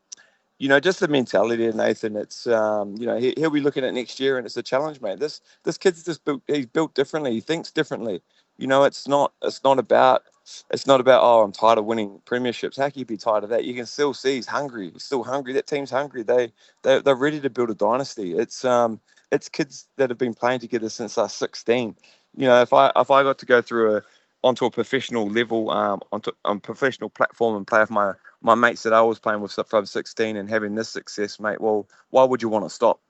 you 0.58 0.70
know, 0.70 0.80
just 0.80 1.02
the 1.02 1.08
mentality 1.10 1.66
of 1.68 1.76
Nathan. 1.76 2.16
It's 2.16 2.48
um, 2.48 2.96
you 2.98 3.06
know, 3.06 3.18
he, 3.18 3.34
he'll 3.38 3.50
be 3.50 3.60
looking 3.62 3.84
at 3.84 3.94
next 3.94 4.20
year, 4.20 4.38
and 4.38 4.46
it's 4.46 4.58
a 4.58 4.64
challenge, 4.64 5.02
mate. 5.02 5.20
This 5.20 5.42
this 5.66 5.78
kid's 5.78 6.04
just 6.04 6.24
built. 6.24 6.42
He's 6.48 6.66
built 6.66 6.96
differently. 6.96 7.34
He 7.34 7.42
thinks 7.42 7.72
differently. 7.72 8.22
You 8.58 8.68
know, 8.68 8.86
it's 8.86 9.08
not 9.08 9.34
it's 9.44 9.64
not 9.66 9.80
about 9.80 10.24
it's 10.72 10.88
not 10.88 11.02
about 11.02 11.24
oh 11.24 11.42
I'm 11.44 11.52
tired 11.52 11.78
of 11.78 11.86
winning 11.86 12.22
premierships. 12.26 12.78
How 12.78 12.90
can 12.90 13.00
you 13.00 13.06
be 13.06 13.18
tired 13.18 13.44
of 13.44 13.50
that? 13.50 13.66
You 13.66 13.74
can 13.74 13.86
still 13.86 14.14
see 14.14 14.36
he's 14.36 14.48
hungry. 14.48 14.92
He's 14.94 15.04
still 15.04 15.24
hungry. 15.24 15.54
That 15.54 15.68
team's 15.68 15.92
hungry. 15.92 16.24
They 16.24 16.54
they 16.84 17.02
they're 17.02 17.16
ready 17.16 17.42
to 17.42 17.50
build 17.50 17.70
a 17.70 17.76
dynasty. 17.76 18.38
It's 18.38 18.64
um 18.64 19.02
it's 19.32 19.50
kids 19.50 19.88
that 19.98 20.10
have 20.10 20.20
been 20.20 20.36
playing 20.36 20.62
together 20.62 20.90
since 20.90 21.18
was 21.18 21.34
16. 21.34 21.98
You 22.36 22.48
know, 22.48 22.62
if 22.62 22.74
I 22.74 22.92
if 22.96 23.12
I 23.12 23.24
got 23.24 23.40
to 23.40 23.46
go 23.46 23.62
through 23.62 23.98
a 23.98 24.02
onto 24.44 24.66
a 24.66 24.72
professional 24.72 25.30
level, 25.30 25.70
um, 25.72 26.02
onto 26.12 26.32
a 26.46 26.56
professional 26.58 27.10
platform 27.10 27.58
and 27.58 27.68
play 27.68 27.82
with 27.82 27.92
my 27.92 28.14
my 28.42 28.56
mates 28.56 28.84
that 28.84 28.94
I 28.94 29.02
was 29.02 29.20
playing 29.20 29.42
with 29.42 29.58
from 29.68 29.86
16 29.86 30.38
and 30.38 30.50
having 30.50 30.76
this 30.76 30.90
success, 30.90 31.40
mate. 31.40 31.60
Well, 31.60 31.88
why 32.10 32.24
would 32.24 32.42
you 32.42 32.48
want 32.48 32.66
to 32.66 32.70
stop? 32.70 33.02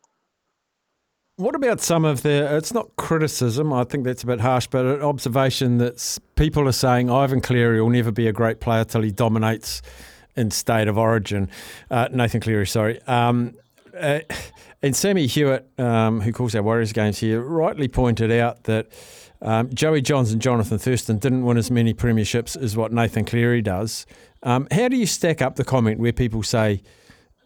What 1.36 1.56
about 1.56 1.80
some 1.80 2.04
of 2.04 2.24
the? 2.24 2.56
It's 2.58 2.74
not 2.74 2.96
criticism. 2.98 3.72
I 3.72 3.84
think 3.84 4.04
that's 4.04 4.24
a 4.24 4.28
bit 4.28 4.42
harsh, 4.42 4.68
but 4.68 4.86
an 4.86 5.02
observation 5.02 5.78
that 5.78 6.18
people 6.36 6.68
are 6.68 6.74
saying 6.74 7.10
Ivan 7.10 7.42
Cleary 7.42 7.82
will 7.82 7.90
never 7.90 8.12
be 8.12 8.28
a 8.28 8.34
great 8.34 8.60
player 8.60 8.84
till 8.84 9.02
he 9.04 9.12
dominates 9.12 9.82
in 10.36 10.52
state 10.52 10.88
of 10.88 10.98
origin. 10.98 11.50
Uh, 11.90 12.10
Nathan 12.12 12.42
Cleary, 12.42 12.68
sorry. 12.68 13.02
Um, 13.04 13.56
uh, 13.96 14.20
and 14.82 14.96
Sammy 14.96 15.28
Hewitt, 15.28 15.68
um, 15.80 16.22
who 16.22 16.32
calls 16.32 16.56
our 16.56 16.64
Warriors 16.64 16.94
games 16.94 17.20
here, 17.20 17.42
rightly 17.42 17.88
pointed 17.88 18.32
out 18.32 18.64
that 18.64 18.88
um, 19.42 19.74
Joey 19.74 20.02
Johns 20.02 20.32
and 20.32 20.42
Jonathan 20.42 20.78
Thurston 20.78 21.18
didn't 21.18 21.46
win 21.46 21.58
as 21.58 21.72
many 21.72 21.94
premierships 21.94 22.62
as 22.62 22.76
what 22.76 22.92
Nathan 22.92 23.26
Cleary 23.26 23.62
does. 23.62 24.06
Um, 24.44 24.68
how 24.72 24.88
do 24.88 24.98
you 24.98 25.06
stack 25.06 25.42
up 25.42 25.56
the 25.56 25.64
comment 25.66 26.00
where 26.00 26.14
people 26.14 26.44
say? 26.44 26.82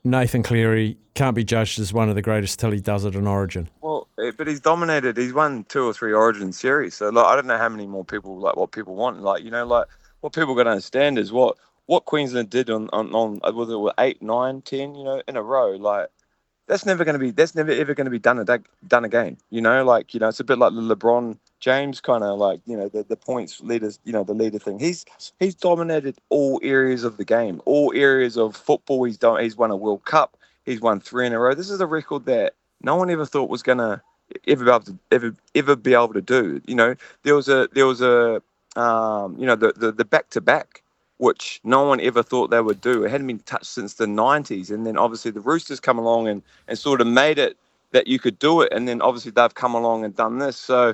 Nathan 0.03 0.43
Cleary 0.43 0.97
can't 1.13 1.35
be 1.35 1.43
judged 1.43 1.79
as 1.79 1.93
one 1.93 2.09
of 2.09 2.15
the 2.15 2.21
greatest 2.21 2.59
till 2.59 2.71
he 2.71 2.81
does 2.81 3.05
it 3.05 3.15
in 3.15 3.25
Origin. 3.25 3.69
Well, 3.81 4.07
eh, 4.19 4.31
but 4.37 4.47
he's 4.47 4.59
dominated. 4.59 5.15
He's 5.15 5.33
won 5.33 5.63
two 5.69 5.85
or 5.85 5.93
three 5.93 6.11
Origin 6.11 6.51
series. 6.51 6.95
So 6.95 7.09
like, 7.09 7.25
I 7.25 7.35
don't 7.35 7.47
know 7.47 7.57
how 7.57 7.69
many 7.69 7.87
more 7.87 8.03
people 8.03 8.37
like 8.37 8.57
what 8.57 8.71
people 8.71 8.95
want. 8.95 9.21
Like 9.21 9.43
you 9.43 9.51
know, 9.51 9.65
like 9.65 9.87
what 10.21 10.33
people 10.33 10.55
got 10.55 10.63
to 10.63 10.71
understand 10.71 11.17
is 11.17 11.31
what 11.31 11.57
what 11.85 12.05
Queensland 12.05 12.49
did 12.49 12.69
on 12.69 12.89
on, 12.91 13.13
on 13.13 13.39
uh, 13.43 13.51
was 13.53 13.69
it 13.69 14.03
eight, 14.03 14.21
nine, 14.21 14.61
ten, 14.61 14.93
you 14.95 15.03
know, 15.03 15.21
in 15.27 15.37
a 15.37 15.43
row. 15.43 15.71
Like 15.71 16.09
that's 16.67 16.85
never 16.85 17.03
going 17.03 17.13
to 17.13 17.19
be 17.19 17.31
that's 17.31 17.55
never 17.55 17.71
ever 17.71 17.93
going 17.93 18.05
to 18.05 18.11
be 18.11 18.19
done 18.19 18.39
a, 18.39 18.59
done 18.87 19.05
again. 19.05 19.37
You 19.49 19.61
know, 19.61 19.83
like 19.83 20.13
you 20.13 20.19
know, 20.19 20.29
it's 20.29 20.39
a 20.39 20.43
bit 20.43 20.57
like 20.57 20.73
the 20.73 20.81
LeBron 20.81 21.37
James 21.59 22.01
kind 22.01 22.23
of 22.23 22.37
like 22.37 22.61
you 22.65 22.77
know 22.77 22.89
the, 22.89 23.03
the 23.03 23.15
points 23.15 23.61
leaders, 23.61 23.99
you 24.03 24.13
know 24.13 24.23
the 24.23 24.33
leader 24.33 24.59
thing. 24.59 24.79
He's 24.79 25.05
he's 25.39 25.55
dominated 25.55 26.17
all 26.29 26.59
areas 26.63 27.03
of 27.03 27.17
the 27.17 27.25
game, 27.25 27.61
all 27.65 27.91
areas 27.95 28.37
of 28.37 28.55
football. 28.55 29.03
He's 29.03 29.17
done. 29.17 29.41
He's 29.43 29.57
won 29.57 29.71
a 29.71 29.75
World 29.75 30.05
Cup. 30.05 30.37
He's 30.65 30.79
won 30.79 30.99
three 30.99 31.27
in 31.27 31.33
a 31.33 31.39
row. 31.39 31.53
This 31.53 31.69
is 31.69 31.81
a 31.81 31.87
record 31.87 32.25
that 32.25 32.53
no 32.81 32.95
one 32.95 33.09
ever 33.09 33.25
thought 33.25 33.49
was 33.49 33.63
gonna 33.63 34.01
ever 34.47 34.63
be 34.63 34.71
able 34.71 34.79
to 34.81 34.97
ever 35.11 35.35
ever 35.55 35.75
be 35.75 35.93
able 35.93 36.13
to 36.13 36.21
do. 36.21 36.61
You 36.65 36.75
know, 36.75 36.95
there 37.23 37.35
was 37.35 37.49
a 37.49 37.67
there 37.73 37.85
was 37.85 38.01
a 38.01 38.41
um, 38.75 39.37
you 39.37 39.45
know 39.45 39.55
the 39.55 39.73
the, 39.75 39.91
the 39.91 40.05
back 40.05 40.29
to 40.31 40.41
back 40.41 40.82
which 41.23 41.61
no 41.63 41.83
one 41.83 42.01
ever 42.01 42.21
thought 42.21 42.49
they 42.49 42.59
would 42.59 42.81
do. 42.81 43.05
It 43.05 43.09
hadn't 43.09 43.27
been 43.27 43.39
touched 43.39 43.67
since 43.67 43.93
the 43.93 44.05
90s. 44.05 44.69
And 44.69 44.85
then 44.85 44.97
obviously 44.97 45.31
the 45.31 45.39
Roosters 45.39 45.79
come 45.79 45.97
along 45.97 46.27
and, 46.27 46.41
and 46.67 46.77
sort 46.77 46.99
of 46.99 47.07
made 47.07 47.39
it 47.39 47.55
that 47.91 48.07
you 48.07 48.19
could 48.19 48.37
do 48.39 48.59
it. 48.59 48.73
And 48.73 48.89
then 48.89 49.01
obviously 49.01 49.31
they've 49.31 49.55
come 49.55 49.73
along 49.73 50.03
and 50.03 50.13
done 50.13 50.39
this. 50.39 50.57
So, 50.57 50.93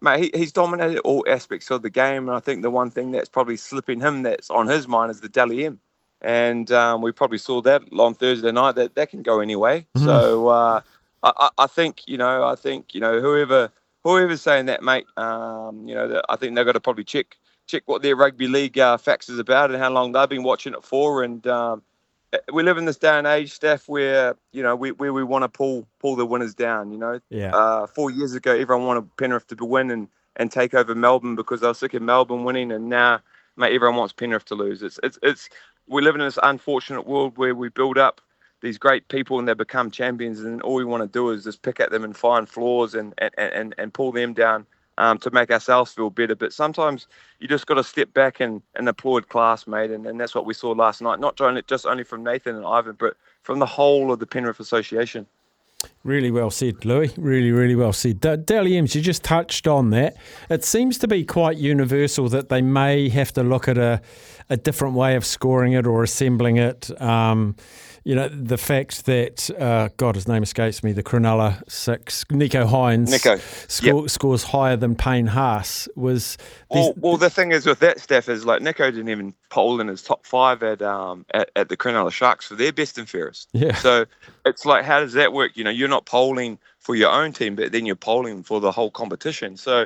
mate, 0.00 0.34
he, 0.34 0.36
he's 0.36 0.50
dominated 0.50 0.98
all 1.02 1.24
aspects 1.28 1.70
of 1.70 1.82
the 1.82 1.90
game. 1.90 2.28
And 2.28 2.36
I 2.36 2.40
think 2.40 2.62
the 2.62 2.70
one 2.70 2.90
thing 2.90 3.12
that's 3.12 3.28
probably 3.28 3.56
slipping 3.56 4.00
him 4.00 4.24
that's 4.24 4.50
on 4.50 4.66
his 4.66 4.88
mind 4.88 5.12
is 5.12 5.20
the 5.20 5.28
Dally 5.28 5.64
M. 5.64 5.78
And 6.22 6.72
um, 6.72 7.00
we 7.00 7.12
probably 7.12 7.38
saw 7.38 7.62
that 7.62 7.82
on 7.96 8.14
Thursday 8.14 8.50
night 8.50 8.74
that 8.74 8.96
that 8.96 9.10
can 9.10 9.22
go 9.22 9.38
anyway. 9.38 9.86
Mm-hmm. 9.94 10.06
So 10.06 10.48
uh, 10.48 10.80
I, 11.22 11.50
I 11.56 11.66
think, 11.68 12.02
you 12.08 12.18
know, 12.18 12.44
I 12.44 12.56
think, 12.56 12.94
you 12.94 13.00
know, 13.00 13.20
whoever 13.20 13.70
whoever's 14.02 14.42
saying 14.42 14.66
that, 14.66 14.82
mate, 14.82 15.06
um, 15.16 15.86
you 15.86 15.94
know, 15.94 16.20
I 16.28 16.34
think 16.34 16.56
they've 16.56 16.66
got 16.66 16.72
to 16.72 16.80
probably 16.80 17.04
check 17.04 17.36
check 17.68 17.82
what 17.86 18.02
their 18.02 18.16
rugby 18.16 18.48
league 18.48 18.78
uh, 18.78 18.96
facts 18.96 19.28
is 19.28 19.38
about 19.38 19.70
and 19.70 19.78
how 19.78 19.90
long 19.90 20.12
they've 20.12 20.28
been 20.28 20.42
watching 20.42 20.72
it 20.72 20.82
for. 20.82 21.22
And 21.22 21.46
um, 21.46 21.82
eh, 22.32 22.38
we 22.52 22.62
live 22.62 22.78
in 22.78 22.86
this 22.86 22.96
day 22.96 23.16
and 23.16 23.26
age, 23.26 23.52
Steph, 23.52 23.88
where 23.88 24.34
you 24.52 24.62
know 24.62 24.74
we 24.74 24.90
where 24.92 25.12
we 25.12 25.22
want 25.22 25.44
to 25.44 25.48
pull 25.48 25.86
pull 26.00 26.16
the 26.16 26.26
winners 26.26 26.54
down. 26.54 26.90
You 26.90 26.98
know, 26.98 27.20
yeah. 27.30 27.54
Uh, 27.54 27.86
four 27.86 28.10
years 28.10 28.34
ago, 28.34 28.52
everyone 28.52 28.86
wanted 28.86 29.16
Penrith 29.16 29.46
to 29.46 29.64
win 29.64 29.90
and 29.90 30.08
and 30.36 30.50
take 30.50 30.74
over 30.74 30.94
Melbourne 30.94 31.36
because 31.36 31.60
they 31.60 31.66
were 31.68 31.74
sick 31.74 31.94
of 31.94 32.02
Melbourne 32.02 32.44
winning, 32.44 32.72
and 32.72 32.88
now, 32.88 33.20
mate, 33.56 33.74
everyone 33.74 33.96
wants 33.96 34.14
Penrith 34.14 34.46
to 34.46 34.54
lose. 34.54 34.82
It's 34.82 34.98
it's 35.02 35.18
it's 35.22 35.48
we 35.86 36.02
live 36.02 36.16
in 36.16 36.20
this 36.20 36.38
unfortunate 36.42 37.06
world 37.06 37.36
where 37.36 37.54
we 37.54 37.68
build 37.68 37.98
up 37.98 38.20
these 38.60 38.76
great 38.76 39.06
people 39.08 39.38
and 39.38 39.46
they 39.46 39.54
become 39.54 39.90
champions, 39.90 40.40
and 40.40 40.62
all 40.62 40.74
we 40.74 40.84
want 40.84 41.02
to 41.02 41.08
do 41.08 41.30
is 41.30 41.44
just 41.44 41.62
pick 41.62 41.78
at 41.78 41.90
them 41.90 42.02
and 42.02 42.16
find 42.16 42.48
flaws 42.48 42.94
and 42.94 43.14
and 43.18 43.32
and, 43.36 43.74
and 43.76 43.92
pull 43.92 44.10
them 44.10 44.32
down 44.32 44.66
um, 44.98 45.16
to 45.18 45.30
make 45.30 45.50
ourselves 45.50 45.92
feel 45.92 46.10
better. 46.10 46.34
But 46.34 46.52
sometimes 46.52 47.06
you 47.38 47.48
just 47.48 47.66
got 47.66 47.74
to 47.74 47.84
step 47.84 48.12
back 48.12 48.40
and, 48.40 48.60
and 48.74 48.88
applaud 48.88 49.28
class, 49.28 49.66
mate. 49.66 49.90
And, 49.90 50.06
and 50.06 50.20
that's 50.20 50.34
what 50.34 50.44
we 50.44 50.52
saw 50.52 50.72
last 50.72 51.00
night, 51.00 51.20
not 51.20 51.38
just 51.66 51.86
only 51.86 52.04
from 52.04 52.22
Nathan 52.22 52.56
and 52.56 52.66
Ivan, 52.66 52.96
but 52.98 53.16
from 53.42 53.60
the 53.60 53.66
whole 53.66 54.12
of 54.12 54.18
the 54.18 54.26
Penrith 54.26 54.60
Association. 54.60 55.26
Really 56.02 56.32
well 56.32 56.50
said, 56.50 56.84
Lewis. 56.84 57.16
Really, 57.16 57.52
really 57.52 57.76
well 57.76 57.92
said. 57.92 58.20
D- 58.20 58.36
Dally 58.36 58.74
you 58.74 58.86
just 58.86 59.22
touched 59.22 59.68
on 59.68 59.90
that. 59.90 60.16
It 60.50 60.64
seems 60.64 60.98
to 60.98 61.08
be 61.08 61.24
quite 61.24 61.56
universal 61.56 62.28
that 62.30 62.48
they 62.48 62.62
may 62.62 63.08
have 63.10 63.32
to 63.34 63.44
look 63.44 63.68
at 63.68 63.78
a, 63.78 64.02
a 64.50 64.56
different 64.56 64.94
way 64.94 65.14
of 65.14 65.24
scoring 65.24 65.74
it 65.74 65.86
or 65.86 66.02
assembling 66.02 66.56
it. 66.56 67.00
Um, 67.00 67.54
you 68.08 68.14
know, 68.14 68.26
the 68.26 68.56
fact 68.56 69.04
that, 69.04 69.50
uh, 69.60 69.90
God, 69.98 70.14
his 70.14 70.26
name 70.26 70.42
escapes 70.42 70.82
me, 70.82 70.92
the 70.92 71.02
Cronulla 71.02 71.62
six, 71.68 72.24
Nicho 72.30 72.66
Hynes, 72.66 73.10
Nicho. 73.10 73.38
Score, 73.70 74.00
yep. 74.00 74.10
scores 74.10 74.44
higher 74.44 74.78
than 74.78 74.94
Payne 74.94 75.26
Haas 75.26 75.90
was. 75.94 76.38
Well, 76.70 76.94
well, 76.96 77.18
the 77.18 77.28
thing 77.28 77.52
is 77.52 77.66
with 77.66 77.80
that 77.80 78.00
stuff 78.00 78.30
is 78.30 78.46
like 78.46 78.62
Nicho 78.62 78.90
didn't 78.90 79.10
even 79.10 79.34
poll 79.50 79.78
in 79.78 79.88
his 79.88 80.02
top 80.02 80.24
five 80.24 80.62
at 80.62 80.80
um 80.80 81.26
at, 81.34 81.50
at 81.54 81.68
the 81.68 81.76
Cronulla 81.76 82.10
Sharks 82.10 82.46
for 82.46 82.54
their 82.54 82.72
best 82.72 82.96
and 82.96 83.06
fairest. 83.06 83.50
Yeah. 83.52 83.74
So 83.74 84.06
it's 84.46 84.64
like, 84.64 84.86
how 84.86 85.00
does 85.00 85.12
that 85.12 85.34
work? 85.34 85.58
You 85.58 85.64
know, 85.64 85.70
you're 85.70 85.86
not 85.86 86.06
polling 86.06 86.58
for 86.78 86.96
your 86.96 87.10
own 87.10 87.32
team, 87.32 87.56
but 87.56 87.72
then 87.72 87.84
you're 87.84 87.94
polling 87.94 88.42
for 88.42 88.58
the 88.58 88.72
whole 88.72 88.90
competition. 88.90 89.58
So 89.58 89.84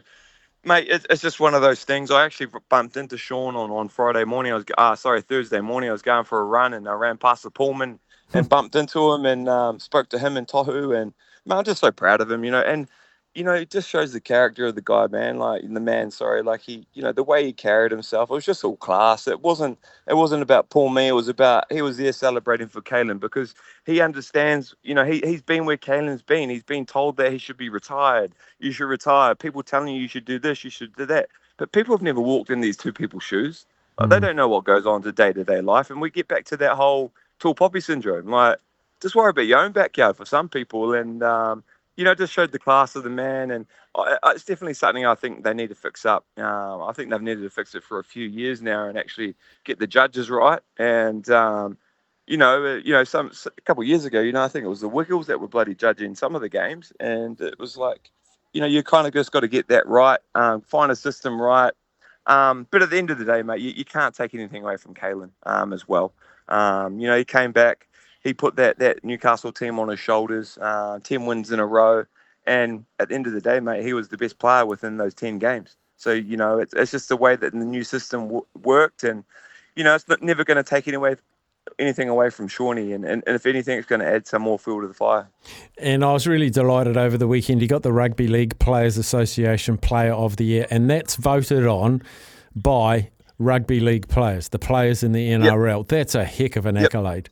mate, 0.65 0.87
it's 0.89 1.23
just 1.23 1.41
one 1.41 1.55
of 1.55 1.63
those 1.63 1.83
things. 1.83 2.13
I 2.13 2.25
actually 2.25 2.53
bumped 2.69 2.97
into 2.97 3.19
Shaun 3.19 3.57
on, 3.57 3.73
on 3.73 3.89
Friday 3.89 4.23
morning. 4.25 4.53
I 4.53 4.55
was, 4.55 4.65
uh, 4.79 4.95
sorry, 4.95 5.23
Thursday 5.23 5.61
morning. 5.61 5.91
I 5.91 5.93
was 5.93 6.03
going 6.03 6.23
for 6.23 6.41
a 6.41 6.45
run 6.45 6.73
and 6.73 6.89
I 6.89 6.93
ran 6.93 7.19
past 7.19 7.43
the 7.43 7.51
Pullman 7.51 7.99
and 8.35 8.49
bumped 8.49 8.75
into 8.75 9.13
him 9.13 9.27
and 9.27 9.49
um, 9.49 9.81
spoke 9.81 10.09
to 10.11 10.19
him 10.19 10.37
and 10.37 10.47
Tohu. 10.47 10.97
And 11.01 11.13
man, 11.47 11.59
I'm 11.59 11.65
just 11.65 11.81
so 11.81 11.93
proud 11.93 12.21
of 12.21 12.31
him, 12.31 12.45
you 12.45 12.51
know. 12.51 12.61
And 12.63 12.89
you 13.35 13.45
know, 13.45 13.55
it 13.55 13.71
just 13.71 13.89
shows 13.89 14.13
the 14.13 14.21
character 14.21 14.67
of 14.67 14.75
the 14.75 14.83
guy, 14.83 15.07
man. 15.07 15.39
Like 15.39 15.63
the 15.63 15.81
man, 15.81 16.11
sorry, 16.11 16.43
like 16.43 16.61
he, 16.61 16.87
you 16.93 17.03
know, 17.03 17.13
the 17.13 17.23
way 17.23 17.45
he 17.45 17.53
carried 17.53 17.91
himself. 17.91 18.31
It 18.31 18.35
was 18.35 18.45
just 18.45 18.63
all 18.63 18.77
class. 18.77 19.27
It 19.27 19.41
wasn't. 19.41 19.79
It 20.07 20.15
wasn't 20.15 20.43
about 20.43 20.71
Paul 20.71 20.91
me. 20.91 21.09
It 21.09 21.13
was 21.13 21.29
about 21.29 21.65
he 21.73 21.81
was 21.83 21.97
there 21.97 22.13
celebrating 22.13 22.69
for 22.69 22.83
Kalyn 22.83 23.19
because 23.19 23.55
he 23.87 24.01
understands. 24.01 24.75
You 24.83 24.95
know, 24.95 25.05
he 25.05 25.21
he's 25.25 25.43
been 25.43 25.65
where 25.65 25.79
Kalyn's 25.79 26.23
been. 26.23 26.51
He's 26.51 26.63
been 26.63 26.85
told 26.87 27.17
that 27.17 27.33
he 27.33 27.39
should 27.39 27.57
be 27.57 27.71
retired. 27.71 28.33
You 28.59 28.73
should 28.73 28.87
retire. 28.89 29.35
People 29.35 29.63
telling 29.63 29.95
you 29.95 30.03
you 30.03 30.09
should 30.09 30.27
do 30.27 30.39
this. 30.39 30.63
You 30.65 30.71
should 30.71 30.95
do 30.97 31.07
that. 31.07 31.29
But 31.57 31.73
people 31.73 31.95
have 31.95 32.03
never 32.03 32.21
walked 32.21 32.51
in 32.51 32.61
these 32.61 32.77
two 32.77 32.93
people's 32.93 33.23
shoes. 33.25 33.67
Like, 33.99 34.09
mm. 34.09 34.11
They 34.11 34.21
don't 34.21 34.37
know 34.37 34.49
what 34.49 34.65
goes 34.65 34.87
on 34.87 35.03
to 35.03 35.13
day 35.13 35.33
to 35.33 35.45
day 35.45 35.61
life. 35.61 35.91
And 35.91 36.01
we 36.01 36.11
get 36.11 36.29
back 36.29 36.45
to 36.47 36.57
that 36.59 36.73
whole 36.77 37.13
tall 37.43 37.55
poppy 37.55 37.81
syndrome. 37.81 38.29
Like, 38.29 38.59
just 39.01 39.17
worry 39.17 39.31
about 39.31 39.47
your 39.47 39.59
own 39.59 39.73
backyard 39.73 40.17
for 40.17 40.25
some 40.25 40.49
people, 40.49 40.95
and 40.95 41.23
um, 41.23 41.65
you 41.97 42.05
know, 42.05 42.15
just 42.15 42.33
showed 42.33 42.53
the 42.53 42.59
class 42.59 42.95
of 42.95 43.03
the 43.03 43.11
man. 43.11 43.51
And 43.51 43.67
I, 43.97 44.17
it's 44.27 44.45
definitely 44.45 44.75
something 44.75 45.05
I 45.05 45.17
think 45.17 45.43
they 45.43 45.53
need 45.53 45.69
to 45.71 45.75
fix 45.75 46.07
up. 46.07 46.25
Um, 46.37 46.83
I 46.83 46.93
think 46.93 47.11
they've 47.11 47.21
needed 47.21 47.43
to 47.43 47.51
fix 47.51 47.75
it 47.75 47.83
for 47.83 47.99
a 47.99 48.05
few 48.05 48.27
years 48.27 48.63
now, 48.63 48.89
and 48.89 48.97
actually 48.97 49.35
get 49.65 49.81
the 49.81 49.89
judges 49.89 50.31
right. 50.31 50.61
And 50.79 51.29
um, 51.31 51.77
you 52.29 52.37
know, 52.37 52.65
uh, 52.65 52.81
you 52.85 52.93
know, 52.93 53.03
some 53.03 53.33
a 53.45 53.61
couple 53.63 53.83
of 53.83 53.89
years 53.89 54.05
ago, 54.05 54.21
you 54.21 54.33
know, 54.33 54.43
I 54.43 54.49
think 54.49 54.65
it 54.65 54.69
was 54.69 54.81
the 54.81 54.89
Wiggles 54.89 55.27
that 55.27 55.41
were 55.41 55.49
bloody 55.49 55.75
judging 55.75 56.15
some 56.15 56.37
of 56.37 56.41
the 56.41 56.49
games, 56.49 56.93
and 57.01 57.41
it 57.41 57.59
was 57.59 57.77
like, 57.77 58.11
you 58.53 58.61
know, 58.61 58.69
you 58.69 58.85
kind 58.85 59.07
of 59.07 59.13
just 59.13 59.33
got 59.33 59.41
to 59.41 59.49
get 59.49 59.69
that 59.69 59.87
right, 59.89 60.21
um, 60.37 60.61
find 60.61 60.93
a 60.93 60.97
system 60.97 61.43
right. 61.43 61.73
Um, 62.29 62.69
but 62.71 62.83
at 62.83 62.91
the 62.91 62.99
end 62.99 63.11
of 63.11 63.19
the 63.19 63.25
day, 63.25 63.43
mate, 63.43 63.61
you, 63.61 63.71
you 63.71 63.85
can't 63.85 64.15
take 64.15 64.33
anything 64.33 64.63
away 64.63 64.77
from 64.77 64.95
Kalyn 64.95 65.31
um, 65.45 65.73
as 65.73 65.89
well. 65.89 66.13
Um, 66.53 67.01
you 67.01 67.07
know, 67.09 67.17
he 67.17 67.25
came 67.25 67.51
back, 67.51 67.89
he 68.23 68.35
put 68.35 68.57
that 68.57 68.79
that 68.79 69.03
Newcastle 69.03 69.53
team 69.53 69.79
on 69.79 69.89
his 69.89 69.99
shoulders, 69.99 70.59
uh, 70.61 70.99
ten 71.03 71.27
wins 71.27 71.51
in 71.51 71.59
a 71.59 71.67
row, 71.67 72.05
and 72.47 72.85
at 72.99 73.09
the 73.09 73.15
end 73.15 73.27
of 73.27 73.33
the 73.33 73.41
day, 73.41 73.59
mate, 73.59 73.85
he 73.85 73.95
was 73.95 74.09
the 74.09 74.19
best 74.19 74.39
player 74.39 74.67
within 74.67 74.99
those 74.99 75.15
ten 75.15 75.39
games. 75.39 75.77
So 75.97 76.13
you 76.13 76.37
know, 76.37 76.59
it's 76.59 76.75
it's 76.75 76.91
just 76.91 77.09
the 77.09 77.17
way 77.17 77.37
that 77.37 77.53
the 77.53 77.59
new 77.59 77.85
system 77.85 78.25
w- 78.25 78.47
worked, 78.63 79.03
and 79.03 79.25
you 79.77 79.83
know, 79.83 79.95
it's 79.95 80.07
not, 80.07 80.23
never 80.23 80.45
going 80.45 80.59
to 80.59 80.63
take 80.63 80.87
away 80.87 81.17
anything 81.79 82.09
away 82.09 82.29
from 82.29 82.49
Shawnee, 82.49 82.93
and, 82.93 83.05
and, 83.05 83.23
and 83.27 83.35
if 83.35 83.47
anything, 83.47 83.79
it's 83.79 83.87
going 83.87 84.01
to 84.01 84.07
add 84.07 84.27
some 84.27 84.43
more 84.43 84.59
fuel 84.59 84.83
to 84.83 84.89
the 84.89 84.95
fire. 84.95 85.29
And 85.79 86.05
I 86.05 86.13
was 86.13 86.27
really 86.27 86.51
delighted 86.51 86.97
over 86.97 87.17
the 87.17 87.29
weekend. 87.29 87.61
He 87.61 87.67
got 87.67 87.83
the 87.83 87.93
Rugby 87.93 88.29
League 88.29 88.59
Players 88.59 88.99
Association 88.99 89.79
Player 89.79 90.13
of 90.13 90.37
the 90.37 90.45
Year, 90.45 90.67
and 90.71 90.91
that's 90.91 91.17
voted 91.17 91.67
on 91.67 92.03
by 92.55 93.11
rugby 93.43 93.81
league 93.81 94.09
players, 94.09 94.49
the 94.49 94.59
players 94.59 95.03
in 95.03 95.13
the 95.13 95.29
NRL. 95.31 95.81
Yep. 95.81 95.89
That's 95.89 96.15
a 96.15 96.25
heck 96.25 96.57
of 96.57 96.67
an 96.67 96.77
yep. 96.77 96.87
accolade. 96.87 97.29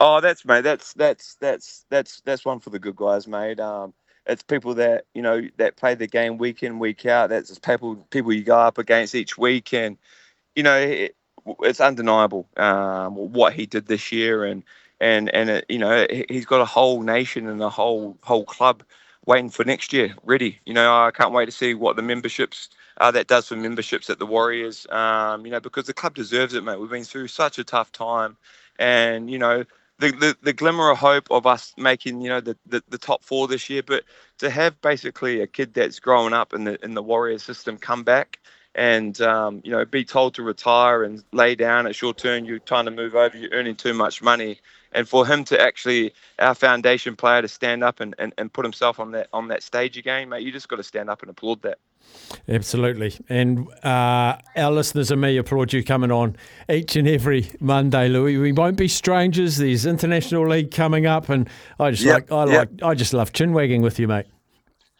Oh, 0.00 0.20
that's 0.20 0.44
mate. 0.44 0.62
That's 0.62 0.92
that's 0.94 1.36
that's 1.36 1.86
that's 1.88 2.20
that's 2.22 2.44
one 2.44 2.58
for 2.58 2.70
the 2.70 2.78
good 2.78 2.96
guys, 2.96 3.28
mate. 3.28 3.60
Um, 3.60 3.94
it's 4.26 4.42
people 4.42 4.74
that 4.74 5.06
you 5.14 5.22
know 5.22 5.42
that 5.58 5.76
play 5.76 5.94
the 5.94 6.06
game 6.06 6.38
week 6.38 6.62
in 6.62 6.78
week 6.78 7.06
out. 7.06 7.30
That's 7.30 7.56
people 7.60 7.96
people 8.10 8.32
you 8.32 8.42
go 8.42 8.58
up 8.58 8.78
against 8.78 9.14
each 9.14 9.38
week, 9.38 9.72
and 9.72 9.96
you 10.56 10.62
know 10.62 10.76
it, 10.76 11.16
it's 11.60 11.80
undeniable 11.80 12.48
um, 12.56 13.14
what 13.14 13.52
he 13.52 13.66
did 13.66 13.86
this 13.86 14.10
year, 14.12 14.44
and 14.44 14.64
and 15.00 15.28
and 15.34 15.50
it, 15.50 15.66
you 15.68 15.78
know 15.78 16.06
he's 16.28 16.46
got 16.46 16.60
a 16.60 16.66
whole 16.66 17.02
nation 17.02 17.46
and 17.46 17.62
a 17.62 17.70
whole 17.70 18.16
whole 18.22 18.44
club 18.44 18.82
waiting 19.26 19.50
for 19.50 19.64
next 19.64 19.92
year, 19.92 20.14
ready. 20.24 20.58
You 20.66 20.74
know 20.74 20.92
I 20.92 21.10
can't 21.12 21.32
wait 21.32 21.46
to 21.46 21.52
see 21.52 21.74
what 21.74 21.96
the 21.96 22.02
memberships 22.02 22.68
uh, 22.98 23.10
that 23.12 23.26
does 23.28 23.48
for 23.48 23.56
memberships 23.56 24.10
at 24.10 24.18
the 24.18 24.26
Warriors. 24.26 24.86
Um, 24.90 25.46
you 25.46 25.52
know, 25.52 25.60
because 25.60 25.86
the 25.86 25.94
club 25.94 26.14
deserves 26.14 26.54
it, 26.54 26.64
mate. 26.64 26.80
We've 26.80 26.90
been 26.90 27.04
through 27.04 27.28
such 27.28 27.58
a 27.58 27.64
tough 27.64 27.92
time, 27.92 28.36
and 28.78 29.30
you 29.30 29.38
know, 29.38 29.64
the, 29.98 30.12
the, 30.12 30.36
the 30.42 30.52
glimmer 30.52 30.90
of 30.90 30.98
hope 30.98 31.28
of 31.30 31.46
us 31.46 31.74
making 31.78 32.20
you 32.22 32.28
know 32.30 32.40
the, 32.40 32.56
the, 32.66 32.82
the 32.88 32.98
top 32.98 33.24
four 33.24 33.48
this 33.48 33.70
year, 33.70 33.82
but 33.82 34.04
to 34.38 34.50
have 34.50 34.80
basically 34.82 35.40
a 35.40 35.46
kid 35.46 35.74
that's 35.74 36.00
grown 36.00 36.32
up 36.32 36.54
in 36.54 36.64
the 36.64 36.82
in 36.84 36.94
the 36.94 37.02
Warrior 37.02 37.38
system 37.38 37.78
come 37.78 38.04
back 38.04 38.38
and 38.74 39.20
um, 39.20 39.60
you 39.64 39.72
know 39.72 39.84
be 39.84 40.04
told 40.04 40.34
to 40.34 40.42
retire 40.42 41.04
and 41.04 41.24
lay 41.32 41.54
down 41.54 41.86
it's 41.86 42.00
your 42.02 42.14
turn 42.14 42.44
you're 42.44 42.58
trying 42.60 42.86
to 42.86 42.90
move 42.90 43.14
over 43.14 43.36
you're 43.36 43.50
earning 43.52 43.76
too 43.76 43.94
much 43.94 44.22
money 44.22 44.58
and 44.92 45.08
for 45.08 45.26
him 45.26 45.44
to 45.44 45.60
actually 45.60 46.12
our 46.38 46.54
foundation 46.54 47.16
player 47.16 47.42
to 47.42 47.48
stand 47.48 47.84
up 47.84 48.00
and, 48.00 48.14
and, 48.18 48.32
and 48.38 48.52
put 48.52 48.64
himself 48.64 49.00
on 49.00 49.12
that 49.12 49.28
on 49.32 49.48
that 49.48 49.62
stage 49.62 49.98
again 49.98 50.30
mate 50.30 50.42
you 50.42 50.52
just 50.52 50.68
got 50.68 50.76
to 50.76 50.82
stand 50.84 51.10
up 51.10 51.22
and 51.22 51.30
applaud 51.30 51.62
that 51.62 51.78
Absolutely. 52.48 53.14
And 53.28 53.68
uh, 53.84 54.36
our 54.56 54.72
listeners 54.72 55.10
and 55.10 55.20
me 55.20 55.36
applaud 55.36 55.72
you 55.72 55.84
coming 55.84 56.10
on 56.10 56.36
each 56.68 56.96
and 56.96 57.06
every 57.06 57.50
Monday, 57.60 58.08
Lewis. 58.08 58.38
We 58.38 58.52
won't 58.52 58.76
be 58.76 58.88
strangers. 58.88 59.58
There's 59.58 59.86
International 59.86 60.48
League 60.48 60.70
coming 60.70 61.06
up, 61.06 61.28
and 61.28 61.48
I 61.78 61.90
just 61.90 62.02
yep, 62.02 62.30
like 62.30 62.32
I 62.32 62.50
yep. 62.50 62.70
like 62.70 62.82
I 62.82 62.94
just 62.94 63.12
love 63.12 63.32
chin 63.32 63.52
wagging 63.52 63.82
with 63.82 63.98
you, 63.98 64.08
mate. 64.08 64.26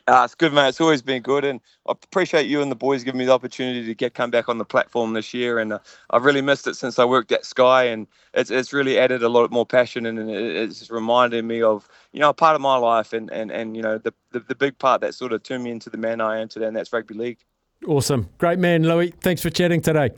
Uh, 0.09 0.23
it's 0.25 0.35
good, 0.35 0.53
mate. 0.53 0.69
It's 0.69 0.81
always 0.81 1.01
been 1.01 1.23
good, 1.23 1.45
and 1.45 1.61
I 1.87 1.93
appreciate 1.93 2.47
you 2.47 2.61
and 2.61 2.73
the 2.73 2.77
boys 2.77 3.05
giving 3.05 3.21
me 3.21 3.25
the 3.25 3.33
opportunity 3.33 3.87
to 3.87 3.95
get 3.95 4.15
come 4.15 4.31
back 4.33 4.49
on 4.49 4.59
the 4.59 4.65
platform 4.65 5.13
this 5.13 5.33
year. 5.33 5.61
And 5.61 5.75
uh, 5.75 5.79
I've 6.11 6.25
really 6.25 6.43
missed 6.43 6.67
it 6.67 6.75
since 6.75 6.99
I 6.99 7.05
worked 7.05 7.31
at 7.31 7.45
Sky, 7.45 7.85
and 7.85 8.09
it's 8.35 8.51
it's 8.51 8.73
really 8.73 8.99
added 8.99 9.23
a 9.23 9.29
lot 9.29 9.51
more 9.53 9.65
passion, 9.65 10.07
and 10.07 10.29
it's 10.29 10.91
reminded 10.91 11.45
me 11.45 11.63
of 11.63 11.89
you 12.13 12.19
know 12.19 12.31
a 12.31 12.35
part 12.35 12.57
of 12.57 12.61
my 12.61 12.77
life, 12.77 13.13
and 13.13 13.31
and 13.31 13.53
and 13.53 13.77
you 13.77 13.83
know 13.83 13.97
the, 13.97 14.13
the 14.33 14.41
the 14.41 14.57
big 14.57 14.77
part 14.79 15.01
that 15.03 15.15
sort 15.15 15.33
of 15.33 15.45
turned 15.45 15.63
me 15.63 15.71
into 15.71 15.89
the 15.89 15.99
man 15.99 16.21
I 16.21 16.41
am 16.41 16.49
today, 16.49 16.67
and 16.67 16.77
that's 16.77 16.93
rugby 16.93 17.15
league. 17.15 17.39
Awesome, 17.87 18.29
great 18.39 18.59
man, 18.59 18.83
Lewis. 18.83 19.13
Thanks 19.21 19.41
for 19.41 19.51
chatting 19.51 19.81
today. 19.81 20.11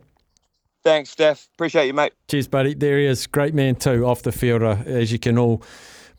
Thanks, 0.83 1.11
Steph. 1.11 1.49
Appreciate 1.55 1.87
you, 1.87 1.95
mate. 1.95 2.13
Cheers, 2.29 2.49
buddy. 2.49 2.75
There 2.75 2.99
he 2.99 3.07
is. 3.07 3.27
Great 3.27 3.55
man 3.55 3.75
too, 3.75 4.07
off 4.07 4.23
the 4.23 4.33
fielder, 4.33 4.83
as 4.87 5.13
you 5.13 5.19
can 5.19 5.37
all 5.37 5.63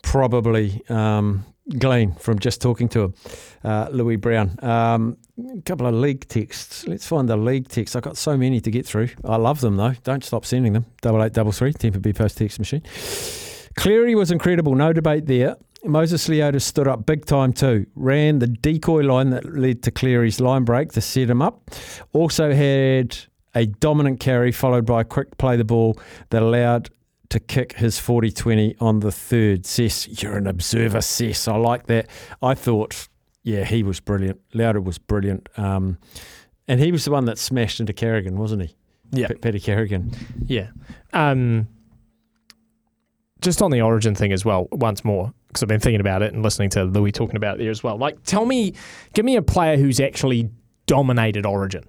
probably. 0.03 0.83
Um, 0.87 1.45
glean 1.77 2.13
from 2.13 2.39
just 2.39 2.61
talking 2.61 2.87
to 2.89 3.03
him, 3.05 3.13
uh, 3.63 3.87
Lewis 3.91 4.17
Brown. 4.17 4.57
Um, 4.63 5.17
a 5.57 5.61
couple 5.61 5.87
of 5.87 5.93
league 5.93 6.27
texts. 6.27 6.87
Let's 6.87 7.07
find 7.07 7.27
the 7.27 7.37
league 7.37 7.67
texts. 7.67 7.95
I've 7.95 8.03
got 8.03 8.17
so 8.17 8.37
many 8.37 8.61
to 8.61 8.71
get 8.71 8.85
through. 8.85 9.09
I 9.23 9.35
love 9.37 9.61
them 9.61 9.75
though. 9.75 9.93
Don't 10.03 10.23
stop 10.23 10.45
sending 10.45 10.73
them. 10.73 10.85
Double 11.01 11.23
eight 11.23 11.33
double 11.33 11.51
three. 11.51 11.73
Temper 11.73 11.99
B 11.99 12.13
post 12.13 12.37
text 12.37 12.59
machine. 12.59 12.83
Cleary 13.75 14.15
was 14.15 14.31
incredible. 14.31 14.75
No 14.75 14.93
debate 14.93 15.25
there. 15.25 15.57
Moses 15.83 16.27
Leota 16.27 16.61
stood 16.61 16.87
up 16.87 17.05
big 17.05 17.25
time 17.25 17.53
too. 17.53 17.85
Ran 17.95 18.39
the 18.39 18.47
decoy 18.47 19.01
line 19.01 19.29
that 19.31 19.45
led 19.45 19.83
to 19.83 19.91
Cleary's 19.91 20.39
line 20.39 20.63
break 20.63 20.91
to 20.93 21.01
set 21.01 21.29
him 21.29 21.41
up. 21.41 21.69
Also 22.13 22.53
had 22.53 23.17
a 23.53 23.67
dominant 23.67 24.19
carry 24.19 24.51
followed 24.51 24.85
by 24.85 25.01
a 25.01 25.03
quick 25.03 25.37
play 25.37 25.57
the 25.57 25.63
ball 25.63 25.99
that 26.29 26.41
allowed 26.41 26.89
to 27.35 27.39
kick 27.39 27.73
his 27.73 27.99
40 27.99 28.31
20 28.31 28.75
on 28.79 28.99
the 29.01 29.11
third. 29.11 29.65
Cess, 29.65 30.21
you're 30.23 30.37
an 30.37 30.47
observer, 30.47 31.01
Cess. 31.01 31.47
I 31.47 31.55
like 31.57 31.87
that. 31.87 32.07
I 32.41 32.53
thought, 32.55 33.07
yeah, 33.43 33.63
he 33.63 33.83
was 33.83 33.99
brilliant. 33.99 34.39
Leota 34.53 34.83
was 34.83 34.97
brilliant. 34.97 35.47
Um, 35.57 35.97
and 36.67 36.79
he 36.79 36.91
was 36.91 37.05
the 37.05 37.11
one 37.11 37.25
that 37.25 37.37
smashed 37.37 37.79
into 37.79 37.93
Carrigan, 37.93 38.37
wasn't 38.37 38.63
he? 38.63 38.75
Yeah. 39.11 39.27
P- 39.27 39.35
Petty 39.35 39.59
Carrigan. 39.59 40.11
Yeah. 40.45 40.69
Um, 41.13 41.67
just 43.41 43.61
on 43.61 43.69
the 43.71 43.81
origin 43.81 44.15
thing 44.15 44.31
as 44.31 44.43
well, 44.43 44.67
once 44.71 45.03
more, 45.05 45.31
because 45.47 45.61
I've 45.61 45.69
been 45.69 45.79
thinking 45.79 45.99
about 46.01 46.21
it 46.23 46.33
and 46.33 46.41
listening 46.41 46.69
to 46.71 46.85
Lewis 46.85 47.11
talking 47.11 47.35
about 47.35 47.55
it 47.55 47.63
there 47.63 47.69
as 47.69 47.83
well. 47.83 47.97
Like, 47.97 48.23
tell 48.23 48.45
me, 48.45 48.73
give 49.13 49.25
me 49.25 49.35
a 49.35 49.41
player 49.41 49.77
who's 49.77 49.99
actually 49.99 50.49
dominated 50.87 51.45
origin. 51.45 51.83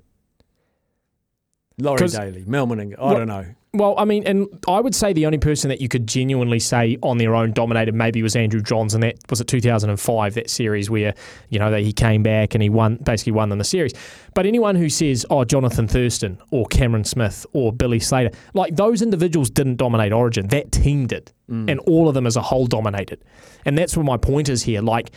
Laurie 1.78 2.08
Daley, 2.08 2.44
Mal 2.46 2.66
Meninga. 2.66 2.98
I 2.98 3.04
Well- 3.04 3.14
don't 3.18 3.28
know. 3.28 3.46
Well, 3.76 3.94
I 3.98 4.06
mean, 4.06 4.24
and 4.26 4.48
I 4.66 4.80
would 4.80 4.94
say 4.94 5.12
the 5.12 5.26
only 5.26 5.38
person 5.38 5.68
that 5.68 5.82
you 5.82 5.88
could 5.88 6.06
genuinely 6.06 6.58
say 6.58 6.96
on 7.02 7.18
their 7.18 7.34
own 7.34 7.52
dominated 7.52 7.94
maybe 7.94 8.22
was 8.22 8.34
Andrew 8.34 8.62
Johns, 8.62 8.94
and 8.94 9.02
that 9.02 9.16
was 9.28 9.40
it 9.40 9.48
2005, 9.48 10.34
that 10.34 10.48
series 10.48 10.88
where 10.88 11.14
you 11.50 11.58
know 11.58 11.70
that 11.70 11.82
he 11.82 11.92
came 11.92 12.22
back 12.22 12.54
and 12.54 12.62
he 12.62 12.70
won, 12.70 12.96
basically 12.96 13.32
won 13.32 13.50
them 13.50 13.58
the 13.58 13.64
series. 13.64 13.92
But 14.34 14.46
anyone 14.46 14.76
who 14.76 14.88
says, 14.88 15.26
"Oh, 15.28 15.44
Jonathan 15.44 15.86
Thurston" 15.86 16.38
or 16.50 16.64
Cameron 16.66 17.04
Smith 17.04 17.44
or 17.52 17.70
Billy 17.72 18.00
Slater, 18.00 18.30
like 18.54 18.76
those 18.76 19.02
individuals 19.02 19.50
didn't 19.50 19.76
dominate 19.76 20.12
Origin. 20.12 20.46
That 20.48 20.72
team 20.72 21.06
did, 21.06 21.32
mm. 21.50 21.70
and 21.70 21.78
all 21.80 22.08
of 22.08 22.14
them 22.14 22.26
as 22.26 22.36
a 22.36 22.42
whole 22.42 22.66
dominated. 22.66 23.22
And 23.66 23.76
that's 23.76 23.96
where 23.96 24.04
my 24.04 24.16
point 24.16 24.48
is 24.48 24.62
here. 24.62 24.80
Like 24.80 25.10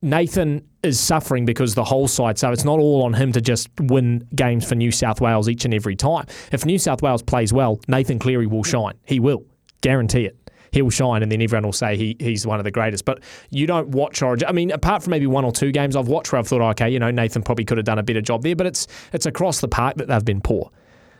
Nathan 0.00 0.64
is 0.84 1.00
suffering 1.00 1.44
because 1.44 1.74
the 1.74 1.84
whole 1.84 2.06
side, 2.06 2.38
so 2.38 2.52
it's 2.52 2.64
not 2.64 2.78
all 2.78 3.02
on 3.02 3.14
him 3.14 3.32
to 3.32 3.40
just 3.40 3.68
win 3.80 4.26
games 4.34 4.64
for 4.64 4.76
New 4.76 4.92
South 4.92 5.20
Wales 5.20 5.48
each 5.48 5.64
and 5.64 5.74
every 5.74 5.96
time. 5.96 6.26
If 6.52 6.64
New 6.64 6.78
South 6.78 7.02
Wales 7.02 7.22
plays 7.22 7.52
well, 7.52 7.80
Nathan 7.88 8.18
Cleary 8.20 8.46
will 8.46 8.62
shine. 8.62 8.94
He 9.04 9.18
will. 9.18 9.44
Guarantee 9.80 10.24
it. 10.24 10.36
He'll 10.70 10.90
shine, 10.90 11.22
and 11.22 11.32
then 11.32 11.42
everyone 11.42 11.64
will 11.64 11.72
say 11.72 11.96
he, 11.96 12.16
he's 12.20 12.46
one 12.46 12.60
of 12.60 12.64
the 12.64 12.70
greatest. 12.70 13.04
But 13.04 13.22
you 13.50 13.66
don't 13.66 13.88
watch 13.88 14.22
Origin. 14.22 14.48
I 14.48 14.52
mean, 14.52 14.70
apart 14.70 15.02
from 15.02 15.12
maybe 15.12 15.26
one 15.26 15.44
or 15.44 15.50
two 15.50 15.72
games 15.72 15.96
I've 15.96 16.08
watched 16.08 16.30
where 16.30 16.38
I've 16.38 16.46
thought, 16.46 16.60
oh, 16.60 16.68
okay, 16.68 16.90
you 16.90 16.98
know, 16.98 17.10
Nathan 17.10 17.42
probably 17.42 17.64
could 17.64 17.78
have 17.78 17.86
done 17.86 17.98
a 17.98 18.02
better 18.02 18.20
job 18.20 18.42
there, 18.42 18.54
but 18.54 18.66
it's 18.66 18.86
it's 19.12 19.26
across 19.26 19.60
the 19.60 19.68
park 19.68 19.96
that 19.96 20.08
they've 20.08 20.24
been 20.24 20.42
poor. 20.42 20.70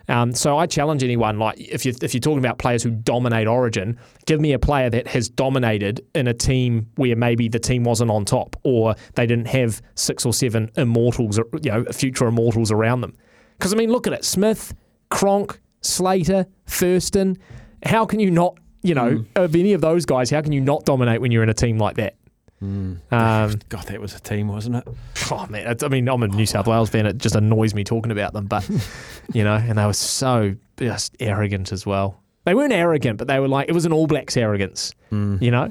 Um, 0.09 0.33
so 0.33 0.57
I 0.57 0.67
challenge 0.67 1.05
anyone 1.05 1.39
like 1.39 1.59
if 1.59 1.85
you 1.85 1.95
if 2.01 2.15
you're 2.15 2.21
talking 2.21 2.39
about 2.39 2.59
players 2.59 2.83
who 2.83 2.91
dominate 2.91 3.47
Origin, 3.47 3.99
give 4.27 4.41
me 4.41 4.53
a 4.53 4.59
player 4.59 4.89
that 4.91 5.07
has 5.09 5.29
dominated 5.29 6.05
in 6.15 6.27
a 6.27 6.35
team 6.35 6.89
where 6.97 7.15
maybe 7.15 7.49
the 7.49 7.59
team 7.59 7.85
wasn't 7.85 8.11
on 8.11 8.25
top 8.25 8.57
or 8.63 8.95
they 9.15 9.27
didn't 9.27 9.49
have 9.49 9.83
six 9.95 10.25
or 10.25 10.33
seven 10.33 10.71
immortals, 10.77 11.39
or, 11.39 11.47
you 11.63 11.71
know, 11.71 11.85
future 11.93 12.27
immortals 12.27 12.73
around 12.73 13.03
them. 13.03 13.15
Because 13.59 13.73
I 13.73 13.77
mean, 13.77 13.91
look 13.91 14.07
at 14.07 14.13
it: 14.13 14.25
Smith, 14.25 14.75
Cronk, 15.11 15.61
Slater, 15.83 16.47
Thurston. 16.67 17.37
How 17.85 18.07
can 18.07 18.19
you 18.19 18.31
not, 18.31 18.59
you 18.83 18.95
know, 18.95 19.25
of 19.37 19.55
any 19.55 19.73
of 19.73 19.81
those 19.81 20.07
guys? 20.07 20.31
How 20.31 20.41
can 20.41 20.53
you 20.53 20.61
not 20.61 20.85
dominate 20.85 21.21
when 21.21 21.33
you're 21.33 21.43
in 21.43 21.49
a 21.49 21.55
team 21.55 21.79
like 21.79 21.97
that? 21.97 22.17
Um, 22.61 22.99
God, 23.69 23.85
that 23.87 24.01
was 24.01 24.15
a 24.15 24.21
team, 24.21 24.49
wasn't 24.49 24.77
it? 24.77 24.89
Oh 25.31 25.47
man, 25.51 25.77
I 25.83 25.89
mean, 25.89 26.09
I'm 26.09 26.23
a 26.23 26.29
New 26.29 26.47
South 26.47 26.67
Wales 26.67 26.89
fan. 26.89 27.05
It 27.05 27.19
just 27.19 27.35
annoys 27.37 27.75
me 27.75 27.85
talking 27.85 28.11
about 28.11 28.33
them, 28.33 28.47
but 28.47 28.69
you 29.35 29.45
know, 29.45 29.57
and 29.57 29.77
they 29.77 29.85
were 29.85 29.93
so 29.93 30.55
just 30.79 31.15
arrogant 31.21 31.71
as 31.71 31.85
well. 31.85 32.23
They 32.45 32.55
weren't 32.55 32.73
arrogant, 32.73 33.19
but 33.19 33.29
they 33.29 33.39
were 33.41 33.49
like 33.49 33.69
it 33.69 33.73
was 33.73 33.85
an 33.85 33.93
All 33.93 34.07
Blacks 34.07 34.37
arrogance. 34.39 34.95
You 35.43 35.51
know, 35.51 35.71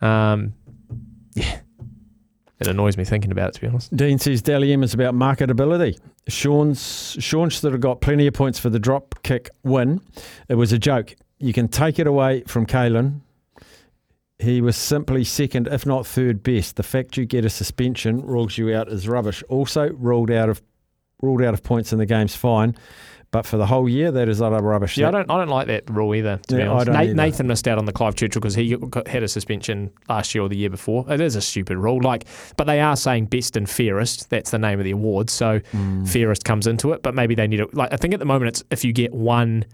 um, 0.00 0.54
yeah, 1.34 1.60
it 2.58 2.68
annoys 2.68 2.96
me 2.96 3.04
thinking 3.04 3.32
about 3.32 3.50
it. 3.50 3.54
To 3.56 3.60
be 3.60 3.66
honest, 3.66 3.94
Dean 3.94 4.18
says 4.18 4.40
Dally 4.40 4.72
M 4.72 4.82
is 4.82 4.94
about 4.94 5.14
marketability. 5.14 5.98
Shaun's 6.26 7.16
Shaun 7.20 7.50
should 7.50 7.70
have 7.70 7.80
got 7.82 8.00
plenty 8.00 8.26
of 8.26 8.32
points 8.34 8.58
for 8.58 8.70
the 8.70 8.78
drop 8.78 9.14
kick 9.22 9.50
win. 9.62 10.00
It 10.48 10.54
was 10.54 10.72
a 10.72 10.78
joke. 10.78 11.14
You 11.38 11.52
can 11.52 11.68
take 11.68 11.98
it 11.98 12.06
away 12.06 12.44
from 12.46 12.64
Kalyn. 12.64 13.20
He 14.40 14.60
was 14.60 14.76
simply 14.76 15.24
second, 15.24 15.66
if 15.68 15.84
not 15.84 16.06
third 16.06 16.42
best. 16.42 16.76
The 16.76 16.82
fact 16.82 17.16
you 17.16 17.26
get 17.26 17.44
a 17.44 17.50
suspension 17.50 18.20
rules 18.22 18.56
you 18.56 18.74
out 18.74 18.88
is 18.88 19.06
rubbish. 19.06 19.42
Also 19.48 19.90
ruled 19.90 20.30
out 20.30 20.48
of 20.48 20.62
ruled 21.22 21.42
out 21.42 21.52
of 21.52 21.62
points 21.62 21.92
in 21.92 21.98
the 21.98 22.06
game's 22.06 22.34
fine. 22.34 22.74
But 23.32 23.46
for 23.46 23.58
the 23.58 23.66
whole 23.66 23.88
year, 23.88 24.10
that 24.10 24.28
is 24.28 24.42
utter 24.42 24.56
rubbish. 24.60 24.98
yeah, 24.98 25.06
I 25.06 25.10
don't, 25.12 25.30
I 25.30 25.36
don't 25.38 25.48
like 25.50 25.68
that 25.68 25.88
rule 25.88 26.16
either. 26.16 26.40
To 26.48 26.56
be 26.56 26.62
Yeah, 26.62 26.68
I 26.68 26.72
honest, 26.72 26.86
don't 26.86 27.16
Na- 27.16 27.22
Nathan 27.24 27.46
missed 27.46 27.68
out 27.68 27.78
on 27.78 27.84
the 27.84 27.92
Clive 27.92 28.16
Churchill 28.16 28.40
because 28.40 28.56
he 28.56 28.74
got, 28.76 29.06
had 29.06 29.22
a 29.22 29.28
suspension 29.28 29.90
last 30.08 30.34
year 30.34 30.42
or 30.42 30.48
the 30.48 30.56
year 30.56 30.70
before. 30.70 31.04
It 31.08 31.20
is 31.20 31.36
a 31.36 31.40
stupid 31.40 31.76
rule, 31.78 32.00
like, 32.02 32.24
but 32.56 32.64
they 32.64 32.80
are 32.80 32.96
saying 32.96 33.26
best 33.26 33.56
and 33.56 33.70
fairest. 33.70 34.30
That's 34.30 34.50
the 34.50 34.58
name 34.58 34.80
of 34.80 34.84
the 34.84 34.90
award. 34.90 35.30
So 35.30 35.60
Mm. 35.72 36.08
fairest 36.08 36.44
comes 36.44 36.66
into 36.66 36.90
it, 36.92 37.04
but 37.04 37.14
maybe 37.14 37.36
they 37.36 37.46
need 37.46 37.60
it. 37.60 37.72
like 37.72 37.92
I 37.92 37.96
think 37.98 38.14
at 38.14 38.18
the 38.20 38.26
moment 38.26 38.48
it's 38.48 38.64
if 38.72 38.84
you 38.84 38.92
get 38.92 39.14
one 39.14 39.64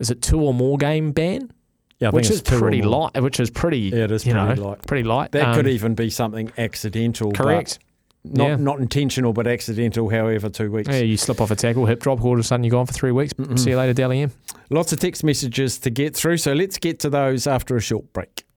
is 0.00 0.10
it 0.10 0.20
two 0.20 0.40
or 0.40 0.52
more 0.52 0.76
game 0.76 1.12
ban? 1.12 1.52
Yeah, 1.98 2.10
which 2.10 2.30
is 2.30 2.42
pretty 2.42 2.82
light 2.82 3.20
which 3.22 3.40
is 3.40 3.50
pretty 3.50 3.78
Yeah, 3.78 4.04
it 4.04 4.10
is 4.10 4.26
you 4.26 4.34
pretty 4.34 4.60
know, 4.60 4.68
light. 4.68 4.86
pretty 4.86 5.02
light. 5.04 5.32
That 5.32 5.48
Um, 5.48 5.54
could 5.54 5.66
even 5.68 5.94
be 5.94 6.10
something 6.10 6.50
accidental. 6.58 7.32
correct. 7.32 7.78
Not, 8.24 8.44
Yeah. 8.48 8.56
not 8.56 8.80
intentional, 8.80 9.32
but 9.32 9.46
accidental, 9.46 10.08
however, 10.10 10.48
two 10.48 10.70
weeks. 10.72 10.88
Yeah, 10.88 10.98
you 10.98 11.16
slip 11.16 11.40
off 11.40 11.52
a 11.52 11.54
tackle, 11.56 11.86
hip 11.86 12.00
drop, 12.00 12.24
all 12.24 12.32
of 12.32 12.38
a 12.40 12.42
sudden 12.42 12.64
you're 12.64 12.72
gone 12.72 12.86
for 12.86 12.92
three 12.92 13.12
weeks. 13.12 13.32
Mm-mm. 13.34 13.56
See 13.58 13.70
you 13.70 13.76
later, 13.76 13.92
Dally 13.92 14.20
M. 14.22 14.32
Lots 14.68 14.92
of 14.92 14.98
text 14.98 15.22
messages 15.22 15.78
to 15.78 15.90
get 15.90 16.16
through, 16.16 16.38
so 16.38 16.52
let's 16.52 16.76
get 16.78 16.98
to 17.00 17.08
those 17.10 17.46
after 17.46 17.76
a 17.76 17.80
short 17.80 18.12
break. 18.12 18.44